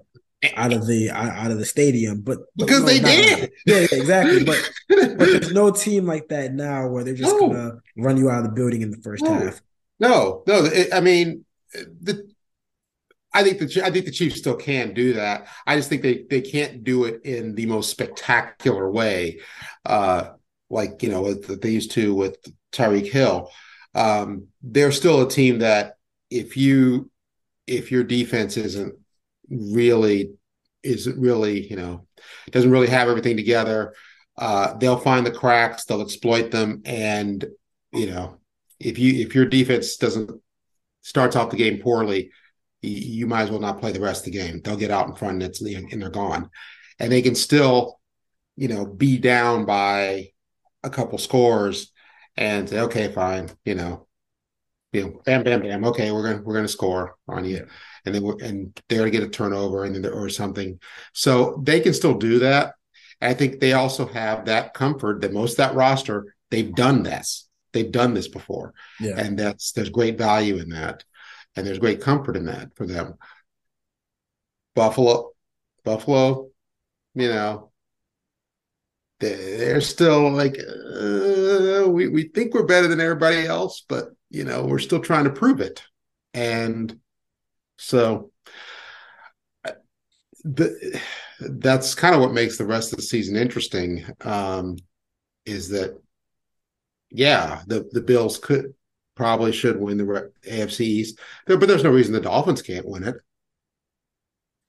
[0.56, 4.44] out of the out of the stadium, but because no, they did, yeah, yeah, exactly.
[4.44, 7.48] But but there's no team like that now where they're just no.
[7.48, 9.34] gonna run you out of the building in the first no.
[9.34, 9.62] half.
[10.00, 10.66] No, no.
[10.66, 12.30] It, I mean, the
[13.34, 15.48] I think the I think the Chiefs still can do that.
[15.66, 19.40] I just think they they can't do it in the most spectacular way,
[19.86, 20.30] uh,
[20.70, 22.38] like you know that they used to with
[22.72, 23.52] Tyreek Hill.
[23.94, 25.98] Um, they're still a team that
[26.30, 27.10] if you
[27.68, 28.96] if your defense isn't
[29.50, 30.32] really
[30.84, 32.06] isn't really you know
[32.52, 33.94] doesn't really have everything together.
[34.38, 37.46] Uh, they'll find the cracks they'll exploit them and
[37.94, 38.38] you know
[38.82, 40.30] if you if your defense doesn't
[41.04, 42.30] starts off the game poorly
[42.86, 44.62] you might as well not play the rest of the game.
[44.62, 46.50] They'll get out in front and it's and they're gone,
[47.00, 48.00] and they can still,
[48.56, 50.30] you know, be down by
[50.84, 51.92] a couple scores
[52.38, 54.08] and say, okay, fine, you know,
[54.92, 55.86] you know, bam, bam, bam.
[55.86, 57.68] Okay, we're gonna we're gonna score on you,
[58.06, 60.80] and then we're, and they're gonna get a turnover and then or something.
[61.14, 62.74] So they can still do that.
[63.22, 67.48] I think they also have that comfort that most of that roster they've done this.
[67.74, 69.16] They've done this before, yeah.
[69.18, 71.04] and that's there's great value in that,
[71.56, 73.16] and there's great comfort in that for them.
[74.76, 75.32] Buffalo,
[75.84, 76.50] Buffalo,
[77.16, 77.72] you know,
[79.20, 84.66] they're still like uh, we we think we're better than everybody else, but you know
[84.66, 85.84] we're still trying to prove it,
[86.34, 86.98] and
[87.78, 88.32] so
[90.44, 91.02] the,
[91.40, 94.06] that's kind of what makes the rest of the season interesting.
[94.22, 94.78] Um,
[95.46, 96.00] is that
[97.10, 98.74] yeah, the the Bills could
[99.16, 103.16] probably should win the AFC East, but there's no reason the Dolphins can't win it.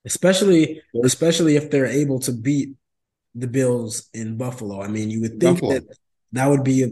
[0.05, 2.71] Especially, especially if they're able to beat
[3.35, 4.81] the Bills in Buffalo.
[4.81, 5.75] I mean, you would think Buffalo.
[5.75, 5.97] that
[6.33, 6.88] that would be a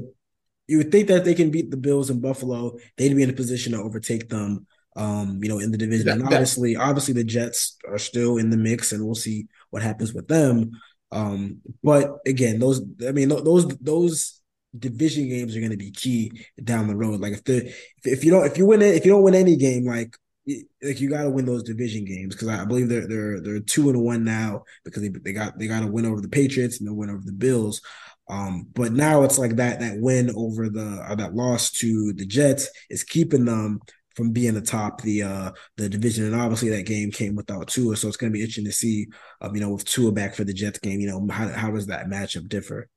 [0.67, 3.35] you would think that they can beat the Bills in Buffalo, they'd be in a
[3.35, 4.67] position to overtake them.
[4.97, 6.07] Um, you know, in the division.
[6.07, 9.49] That, and obviously, that, obviously the Jets are still in the mix, and we'll see
[9.71, 10.71] what happens with them.
[11.11, 14.41] Um, but again, those I mean those those
[14.77, 17.21] division games are going to be key down the road.
[17.21, 17.73] Like if the
[18.05, 21.01] if, you don't if you win it if you don't win any game, like like
[21.01, 24.03] you got to win those division games because I believe they're they're they're two and
[24.03, 26.93] one now because they they got they got to win over the Patriots and they
[26.93, 27.81] win over the Bills.
[28.29, 32.27] Um, but now it's like that that win over the or that loss to the
[32.27, 33.81] Jets is keeping them
[34.15, 36.25] from being atop the uh the division.
[36.25, 39.07] And obviously that game came without Tua, so it's to be interesting to see,
[39.41, 41.01] um, you know, with Tua back for the Jets game.
[41.01, 42.89] You know, how how does that matchup differ?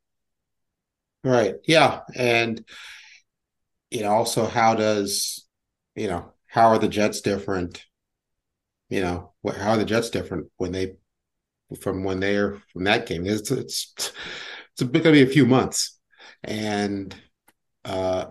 [1.23, 1.55] Right.
[1.65, 2.63] Yeah, and
[3.91, 5.45] you know, also how does
[5.95, 7.85] you know how are the Jets different?
[8.89, 10.95] You know, how are the Jets different when they
[11.81, 13.25] from when they're from that game?
[13.25, 15.99] It's it's it's going to be a few months,
[16.43, 17.15] and
[17.83, 18.27] uh,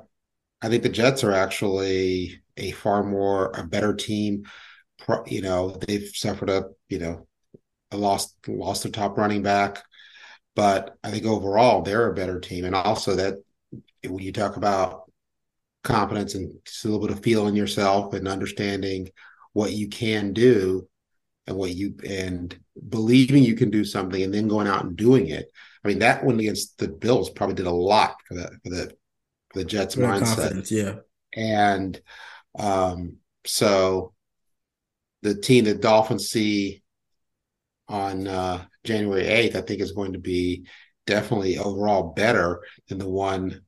[0.62, 4.44] I think the Jets are actually a far more a better team.
[5.26, 7.26] You know, they've suffered a you know
[7.90, 9.82] a lost lost their top running back,
[10.54, 13.34] but I think overall they're a better team, and also that
[14.04, 15.10] when you talk about
[15.84, 19.08] confidence and just a little bit of feeling yourself and understanding
[19.52, 20.88] what you can do
[21.46, 25.28] and what you and believing you can do something and then going out and doing
[25.28, 25.50] it.
[25.84, 28.92] I mean, that one against the Bills probably did a lot for the for the
[29.52, 30.70] for the Jets Very mindset.
[30.70, 30.94] Yeah.
[31.34, 32.00] And
[32.58, 34.12] um, so
[35.22, 36.82] the team that Dolphins see
[37.88, 40.66] on uh, January 8th, I think is going to be
[41.06, 43.62] definitely overall better than the one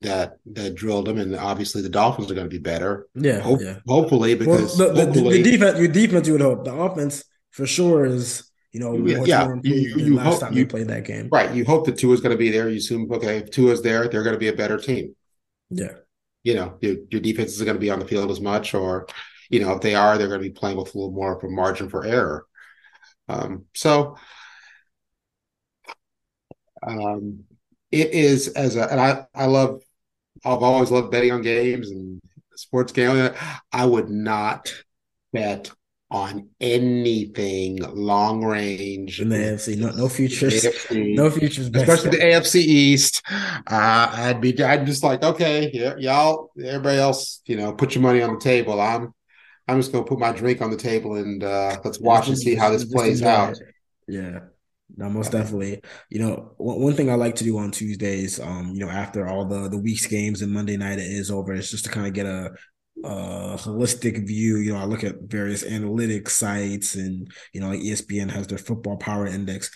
[0.00, 3.08] that that drilled them, and obviously the Dolphins are going to be better.
[3.14, 3.78] Yeah, Hope, yeah.
[3.86, 7.66] hopefully because well, the, hopefully, the, defense, your defense, you would hope the offense for
[7.66, 9.48] sure is you know yeah, yeah.
[9.62, 11.28] You, you last hope, time you played that game.
[11.32, 12.68] Right, you hope that Tua is going to be there.
[12.68, 15.16] You assume okay, if Tua is there, they're going to be a better team.
[15.70, 15.94] Yeah,
[16.42, 19.06] you know your, your defense isn't going to be on the field as much, or
[19.50, 21.44] you know if they are, they're going to be playing with a little more of
[21.44, 22.46] a margin for error.
[23.28, 24.16] Um, so.
[26.86, 27.44] Um,
[27.90, 29.82] it is as a and I I love
[30.44, 32.20] I've always loved betting on games and
[32.56, 33.34] sports gambling.
[33.72, 34.72] I would not
[35.32, 35.70] bet
[36.10, 39.76] on anything long range in the AFC.
[39.76, 40.64] No, no futures.
[40.64, 43.22] AFC, no futures, especially the AFC East.
[43.30, 48.02] Uh, I'd be, I'd just like, okay, yeah, y'all, everybody else, you know, put your
[48.02, 48.80] money on the table.
[48.80, 49.12] I'm,
[49.66, 52.54] I'm just gonna put my drink on the table and uh, let's watch and see
[52.54, 53.58] how this plays out.
[54.06, 54.40] Yeah.
[54.96, 55.82] No, most definitely.
[56.08, 59.28] You know, one, one thing I like to do on Tuesdays, um, you know, after
[59.28, 62.06] all the the week's games and Monday night it is over, is just to kind
[62.06, 62.52] of get a
[63.04, 64.56] a holistic view.
[64.56, 68.58] You know, I look at various analytics sites, and you know, like ESPN has their
[68.58, 69.70] football power index.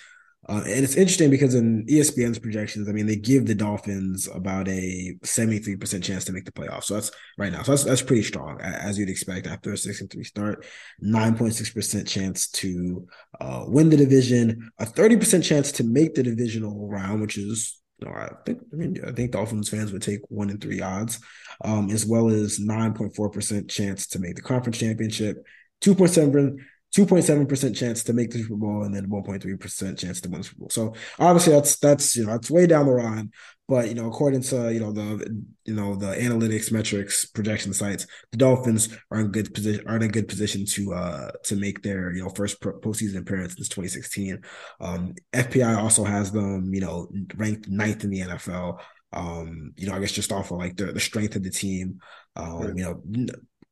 [0.48, 4.66] Uh, and it's interesting because in ESPN's projections, I mean, they give the Dolphins about
[4.66, 6.84] a 73% chance to make the playoffs.
[6.84, 7.62] So that's right now.
[7.62, 10.66] So that's, that's pretty strong, as you'd expect after a 6 and 3 start.
[11.04, 13.06] 9.6% chance to
[13.40, 18.12] uh, win the division, a 30% chance to make the divisional round, which is, know,
[18.12, 21.20] I think, I mean, I think Dolphins fans would take one in three odds,
[21.64, 25.44] um, as well as 9.4% chance to make the conference championship.
[25.80, 26.56] 2.7
[26.94, 30.60] 2.7% chance to make the Super Bowl and then 1.3% chance to win the Super
[30.60, 30.68] Bowl.
[30.70, 33.30] So obviously that's that's you know that's way down the line.
[33.66, 38.06] But you know, according to you know the you know the analytics metrics projection sites,
[38.30, 41.82] the Dolphins are in good position are in a good position to uh to make
[41.82, 44.42] their you know first postseason appearance since 2016.
[44.80, 48.80] Um, FPI also has them you know ranked ninth in the NFL.
[49.14, 52.00] Um, you know, I guess just off of like the the strength of the team.
[52.36, 53.02] Um, you know,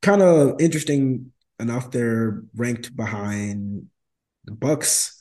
[0.01, 1.31] kind of interesting
[1.61, 3.87] enough they're ranked behind
[4.45, 5.13] the Bucs,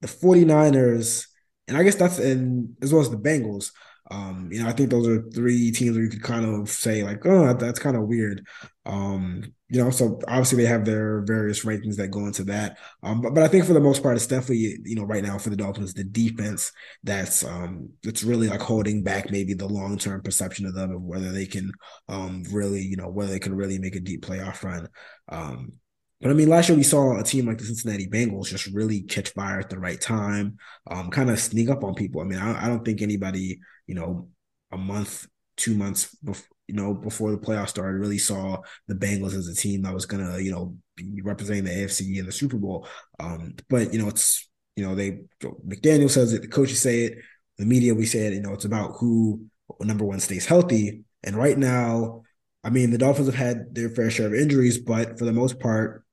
[0.00, 1.26] the 49ers,
[1.68, 3.70] and I guess that's in as well as the Bengals.
[4.10, 7.02] Um, you know, I think those are three teams where you could kind of say
[7.02, 8.46] like, oh, that's kind of weird.
[8.84, 12.78] Um, you know, so obviously they have their various rankings that go into that.
[13.02, 15.38] Um, but, but I think for the most part, it's definitely you know right now
[15.38, 16.70] for the Dolphins the defense
[17.02, 21.02] that's um that's really like holding back maybe the long term perception of them of
[21.02, 21.72] whether they can
[22.08, 24.88] um really you know whether they can really make a deep playoff run.
[25.30, 25.72] Um,
[26.20, 29.02] but I mean, last year we saw a team like the Cincinnati Bengals just really
[29.02, 30.56] catch fire at the right time,
[30.90, 32.20] um, kind of sneak up on people.
[32.20, 34.28] I mean, I, I don't think anybody you know,
[34.72, 35.26] a month,
[35.56, 38.58] two months before, you know, before the playoffs started, really saw
[38.88, 42.26] the Bengals as a team that was gonna, you know, be representing the AFC in
[42.26, 42.86] the Super Bowl.
[43.20, 47.18] Um, but you know, it's you know, they McDaniel says it, the coaches say it,
[47.58, 49.44] the media we say it, you know, it's about who
[49.80, 51.04] number one stays healthy.
[51.22, 52.22] And right now,
[52.62, 55.60] I mean, the Dolphins have had their fair share of injuries, but for the most
[55.60, 56.03] part,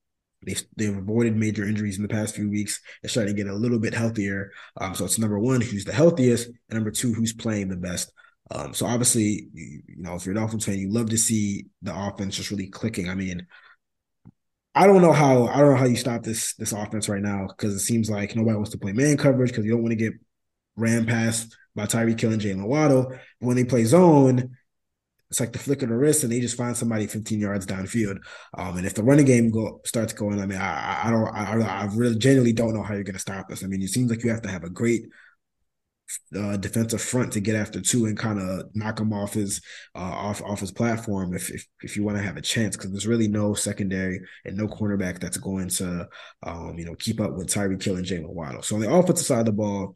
[0.45, 2.79] They've, they've avoided major injuries in the past few weeks.
[3.01, 4.51] They're starting to get a little bit healthier.
[4.77, 8.11] Um, so it's number one, who's the healthiest, and number two, who's playing the best.
[8.49, 11.67] Um, so obviously, you, you, know, if you're an Dolphins fan, you love to see
[11.81, 13.09] the offense just really clicking.
[13.09, 13.47] I mean,
[14.73, 17.47] I don't know how I don't know how you stop this this offense right now
[17.47, 19.97] because it seems like nobody wants to play man coverage because you don't want to
[19.97, 20.13] get
[20.75, 23.09] ran past by Tyreek Hill and Jaylen Waddle.
[23.09, 24.57] But when they play zone,
[25.31, 28.17] it's like the flick of the wrist, and they just find somebody 15 yards downfield.
[28.53, 31.53] Um, and if the running game go starts going, I mean, I, I don't, I,
[31.61, 33.63] I really genuinely don't know how you're going to stop this.
[33.63, 35.05] I mean, it seems like you have to have a great
[36.35, 39.61] uh, defensive front to get after Tua and kind of knock him off his
[39.95, 42.91] uh, off off his platform if if, if you want to have a chance because
[42.91, 46.09] there's really no secondary and no cornerback that's going to
[46.43, 48.63] um, you know keep up with Tyreek Hill and Jaylen Waddle.
[48.63, 49.95] So on the offensive side of the ball,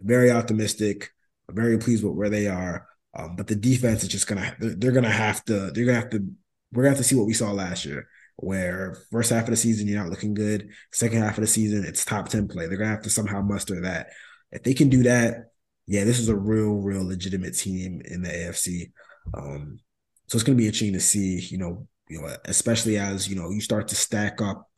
[0.00, 1.10] very optimistic,
[1.48, 2.88] very pleased with where they are.
[3.16, 6.10] Um, but the defense is just gonna they're, they're, gonna have to they're gonna have
[6.10, 6.26] to
[6.72, 9.56] we're gonna have to see what we saw last year, where first half of the
[9.56, 12.66] season you're not looking good, second half of the season it's top ten play.
[12.66, 14.08] They're gonna have to somehow muster that.
[14.50, 15.50] If they can do that,
[15.86, 18.92] yeah, this is a real, real legitimate team in the AFC.
[19.34, 19.78] Um,
[20.26, 23.50] so it's gonna be interesting to see, you know, you know, especially as you know
[23.50, 24.68] you start to stack up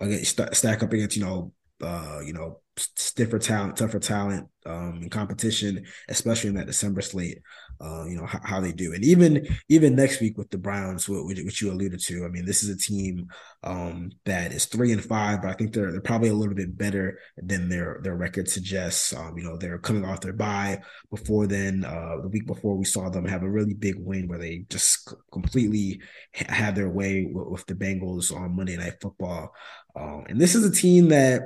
[0.00, 5.10] against stack up against you know uh, you know stiffer talent, tougher talent um, in
[5.10, 7.38] competition, especially in that December slate.
[7.78, 11.06] Uh, you know how, how, they do, and even even next week with the Browns,
[11.06, 12.24] which, which you alluded to.
[12.24, 13.28] I mean, this is a team
[13.64, 16.76] um, that is three and five, but I think they're they're probably a little bit
[16.78, 19.12] better than their their record suggests.
[19.12, 20.80] Um, you know, they're coming off their bye.
[21.10, 24.38] Before then, uh, the week before, we saw them have a really big win where
[24.38, 26.00] they just completely
[26.32, 29.52] had their way with, with the Bengals on Monday Night Football.
[29.94, 31.42] Uh, and this is a team that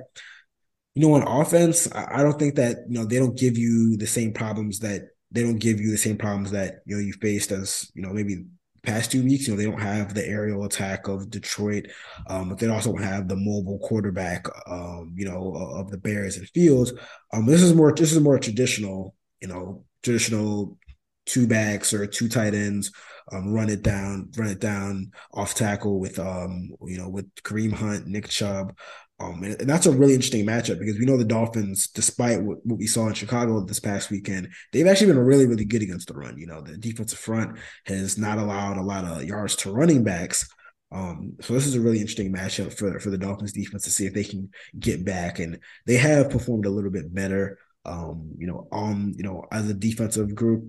[0.95, 4.07] you know, on offense, I don't think that you know they don't give you the
[4.07, 7.53] same problems that they don't give you the same problems that you know you faced
[7.53, 8.45] as you know maybe
[8.82, 9.47] past two weeks.
[9.47, 11.86] You know, they don't have the aerial attack of Detroit,
[12.28, 16.49] um, but they also have the mobile quarterback, um, you know, of the Bears and
[16.49, 16.93] Fields.
[17.32, 20.78] Um, this is more this is more traditional, you know, traditional
[21.26, 22.91] two backs or two tight ends,
[23.32, 27.72] um, run it down, run it down off tackle with um, you know, with Kareem
[27.72, 28.76] Hunt, Nick Chubb.
[29.21, 32.64] Um, and, and, that's a really interesting matchup because we know the Dolphins, despite what,
[32.64, 36.09] what, we saw in Chicago this past weekend, they've actually been really, really good against
[36.09, 36.39] the run.
[36.39, 40.49] You know, the defensive front has not allowed a lot of yards to running backs.
[40.91, 44.07] Um, so this is a really interesting matchup for for the Dolphins defense to see
[44.07, 44.49] if they can
[44.79, 47.59] get back, and they have performed a little bit better.
[47.85, 50.64] Um, you know, um, you know, as a defensive group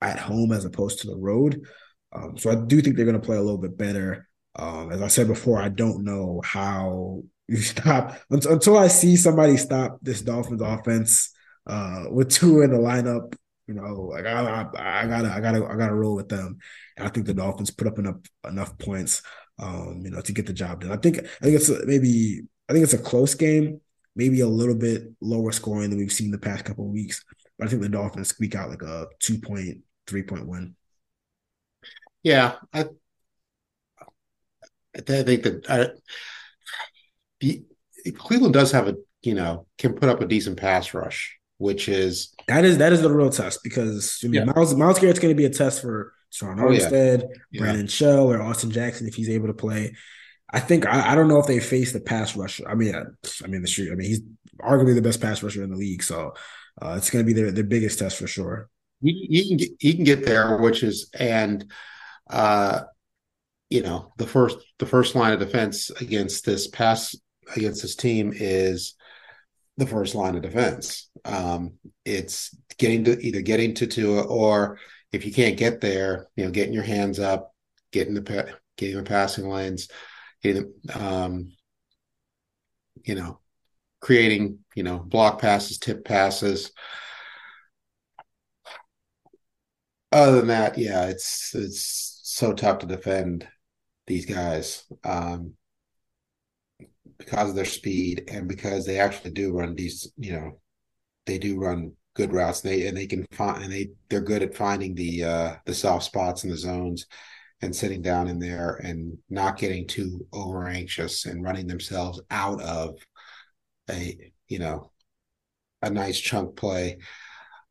[0.00, 1.60] at home as opposed to the road.
[2.12, 4.28] Um, so I do think they're going to play a little bit better.
[4.54, 9.56] Um, as I said before, I don't know how you stop until I see somebody
[9.56, 11.32] stop this Dolphins offense
[11.66, 13.34] uh, with Tua in the lineup.
[13.68, 16.58] You know, like I, I, I, gotta, I gotta, I gotta roll with them.
[16.96, 18.16] And I think the Dolphins put up enough
[18.48, 19.22] enough points,
[19.58, 20.92] um, you know, to get the job done.
[20.92, 23.80] I think, I think it's maybe, I think it's a close game,
[24.14, 27.24] maybe a little bit lower scoring than we've seen the past couple weeks.
[27.58, 30.76] But I think the Dolphins squeak out like a two point, three point win.
[32.22, 32.86] Yeah, I,
[34.96, 35.88] I think that I,
[38.16, 42.34] Cleveland does have a you know can put up a decent pass rush, which is
[42.48, 44.44] that is that is the real test because I mean, yeah.
[44.44, 47.60] Myles Myles Garrett's going to be a test for Sean Armstead, oh, yeah.
[47.60, 49.94] Brandon Shell, or Austin Jackson if he's able to play.
[50.52, 52.60] I think I, I don't know if they face the pass rush.
[52.66, 53.02] I mean, I,
[53.44, 53.90] I mean the street.
[53.90, 54.20] I mean he's
[54.60, 56.34] arguably the best pass rusher in the league, so
[56.80, 58.68] uh, it's going to be their their biggest test for sure.
[59.02, 61.70] He, he can get, he can get there, which is and
[62.30, 62.82] uh,
[63.70, 67.14] you know the first the first line of defense against this pass
[67.54, 68.94] against this team is
[69.76, 71.10] the first line of defense.
[71.24, 71.74] Um,
[72.04, 74.78] it's getting to either getting to Tua or
[75.12, 77.54] if you can't get there, you know, getting your hands up,
[77.92, 79.88] getting the getting the passing lanes.
[80.42, 81.52] getting, um,
[83.04, 83.40] you know,
[84.00, 86.72] creating, you know, block passes, tip passes.
[90.12, 93.46] Other than that, yeah, it's it's so tough to defend
[94.06, 95.54] these guys um,
[97.18, 100.60] because of their speed and because they actually do run these, you know,
[101.26, 102.62] they do run good routes.
[102.64, 105.74] And they and they can find and they they're good at finding the uh, the
[105.74, 107.06] soft spots in the zones
[107.62, 112.60] and sitting down in there and not getting too over anxious and running themselves out
[112.60, 112.98] of
[113.90, 114.90] a you know
[115.82, 116.98] a nice chunk play.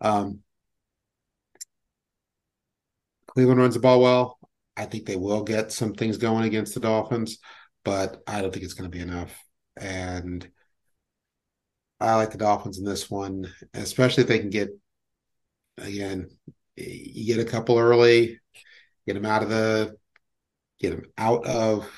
[0.01, 0.39] Um,
[3.27, 4.39] Cleveland runs the ball well.
[4.77, 7.39] I think they will get some things going against the Dolphins,
[7.85, 9.31] but I don't think it's going to be enough.
[9.77, 10.45] And
[12.01, 14.69] I like the Dolphins in this one, especially if they can get
[15.77, 16.29] again,
[16.75, 18.39] you get a couple early,
[19.05, 19.95] get them out of the,
[20.79, 21.89] get them out of,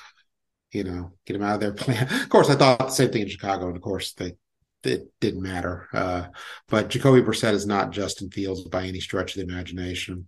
[0.71, 2.07] you know, get them out of their plan.
[2.21, 4.35] Of course, I thought the same thing in Chicago, and of course they
[4.83, 5.87] it didn't matter.
[5.91, 6.27] Uh,
[6.69, 10.27] but Jacoby Brissett is not Justin Fields by any stretch of the imagination,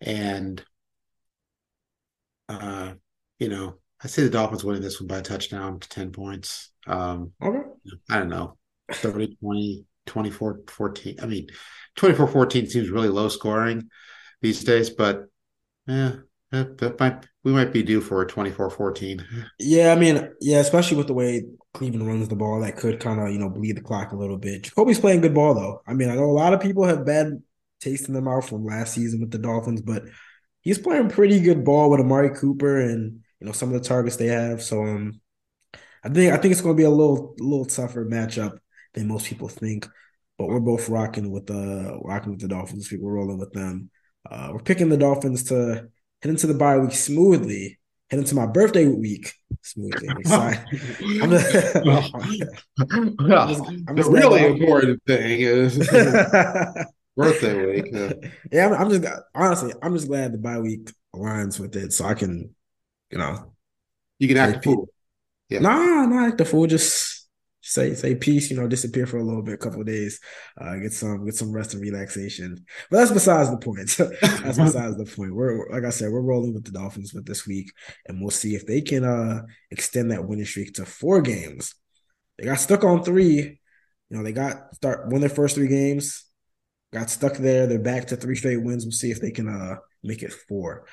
[0.00, 0.64] and
[2.48, 2.94] uh,
[3.38, 6.72] you know, I see the Dolphins winning this one by a touchdown to 10 points.
[6.86, 7.68] Um, okay.
[8.08, 8.56] I don't know,
[8.92, 11.16] 30, 20, 24, 14.
[11.22, 11.48] I mean,
[11.96, 13.90] 24 14 seems really low scoring
[14.40, 15.26] these days, but
[15.86, 16.12] yeah,
[16.50, 19.24] that, that might we might be due for a 24-14.
[19.58, 23.20] Yeah, I mean, yeah, especially with the way Cleveland runs the ball, that could kind
[23.20, 24.62] of, you know, bleed the clock a little bit.
[24.64, 25.82] Jacoby's playing good ball though.
[25.86, 27.42] I mean, I know a lot of people have bad
[27.80, 30.04] taste in their mouth from last season with the Dolphins, but
[30.60, 34.16] he's playing pretty good ball with Amari Cooper and you know some of the targets
[34.16, 34.62] they have.
[34.62, 35.20] So um,
[36.04, 38.58] I think I think it's going to be a little little tougher matchup
[38.94, 39.88] than most people think.
[40.38, 42.90] But we're both rocking with the uh, rocking with the Dolphins.
[42.92, 43.90] We're rolling with them.
[44.28, 45.88] Uh, we're picking the Dolphins to
[46.22, 47.78] head into the bye week smoothly.
[48.10, 49.32] Head into my birthday week
[49.62, 50.08] smoothly.
[50.10, 50.64] I'm excited.
[51.22, 55.78] I'm just, well, I'm just, I'm just the really important thing is
[57.16, 57.86] birthday week.
[57.92, 58.12] Yeah,
[58.50, 62.04] yeah I'm, I'm, just honestly, I'm just glad the bye week aligns with it, so
[62.04, 62.54] I can,
[63.10, 63.52] you know,
[64.18, 64.88] you can act the fool.
[65.48, 66.66] Yeah, nah, not act the fool.
[66.66, 67.28] Just
[67.60, 68.50] say say peace.
[68.50, 70.20] You know, disappear for a little bit, a couple days,
[70.60, 72.64] uh, get some get some rest and relaxation.
[72.90, 73.88] But that's besides the point.
[73.98, 75.34] that's besides the point.
[75.34, 77.72] We're like I said, we're rolling with the Dolphins with this week,
[78.06, 81.74] and we'll see if they can uh extend that winning streak to four games.
[82.38, 83.60] They got stuck on three.
[84.08, 86.24] You know, they got start win their first three games
[86.92, 87.66] got stuck there.
[87.66, 88.84] They're back to three straight wins.
[88.84, 90.86] We'll see if they can uh, make it four.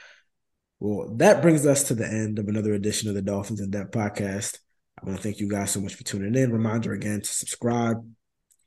[0.79, 3.91] Well, that brings us to the end of another edition of the Dolphins in Depth
[3.91, 4.59] podcast.
[5.01, 6.51] I want to thank you guys so much for tuning in.
[6.51, 7.97] Reminder again to subscribe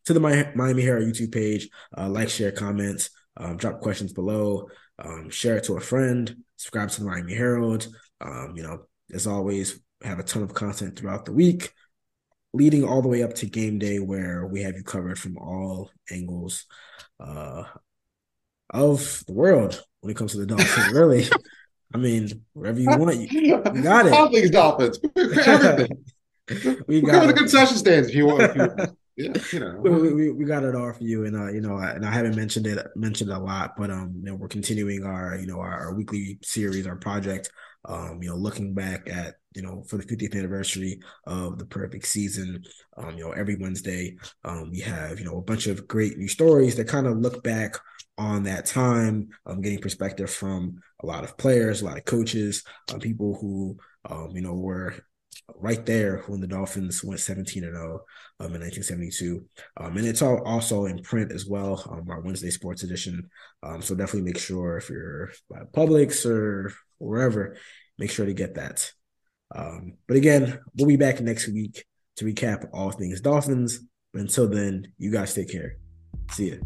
[0.06, 5.30] to the Miami Herald YouTube page, uh, like, share, comments, um, drop questions below, um,
[5.30, 7.86] share it to a friend, subscribe to the Miami Herald.
[8.20, 11.72] Um, you know, as always, have a ton of content throughout the week,
[12.52, 15.90] leading all the way up to game day, where we have you covered from all
[16.10, 16.66] angles
[17.20, 17.64] uh,
[18.70, 20.92] of the world when it comes to the Dolphins.
[20.92, 21.28] really,
[21.92, 24.12] I mean, wherever you want, you, you got it.
[24.12, 26.04] All things Dolphins, everything.
[26.86, 28.42] we got the concession stands if you want.
[28.42, 28.86] If you,
[29.16, 31.76] yeah, you know, we, we, we, got it all for you, and uh, you know,
[31.76, 35.36] and I haven't mentioned it mentioned a lot, but um, you know, we're continuing our
[35.36, 37.50] you know our, our weekly series, our project,
[37.84, 42.06] um, you know, looking back at you know, for the 50th anniversary of the perfect
[42.06, 42.62] season.
[42.96, 46.28] Um, you know, every Wednesday, um, we have, you know, a bunch of great new
[46.28, 47.76] stories that kind of look back
[48.16, 52.64] on that time, um, getting perspective from a lot of players, a lot of coaches,
[52.92, 53.76] um, people who,
[54.08, 54.94] um, you know, were
[55.56, 58.00] right there when the Dolphins went 17 and 0
[58.40, 59.44] um, in 1972.
[59.76, 63.30] Um, and it's all also in print as well, um, our Wednesday Sports Edition.
[63.62, 67.56] Um, so definitely make sure if you're at Publix or wherever,
[67.98, 68.90] make sure to get that.
[69.54, 71.84] Um, but again, we'll be back next week
[72.16, 73.80] to recap all things Dolphins.
[74.12, 75.76] But until then, you guys take care.
[76.32, 76.56] See ya.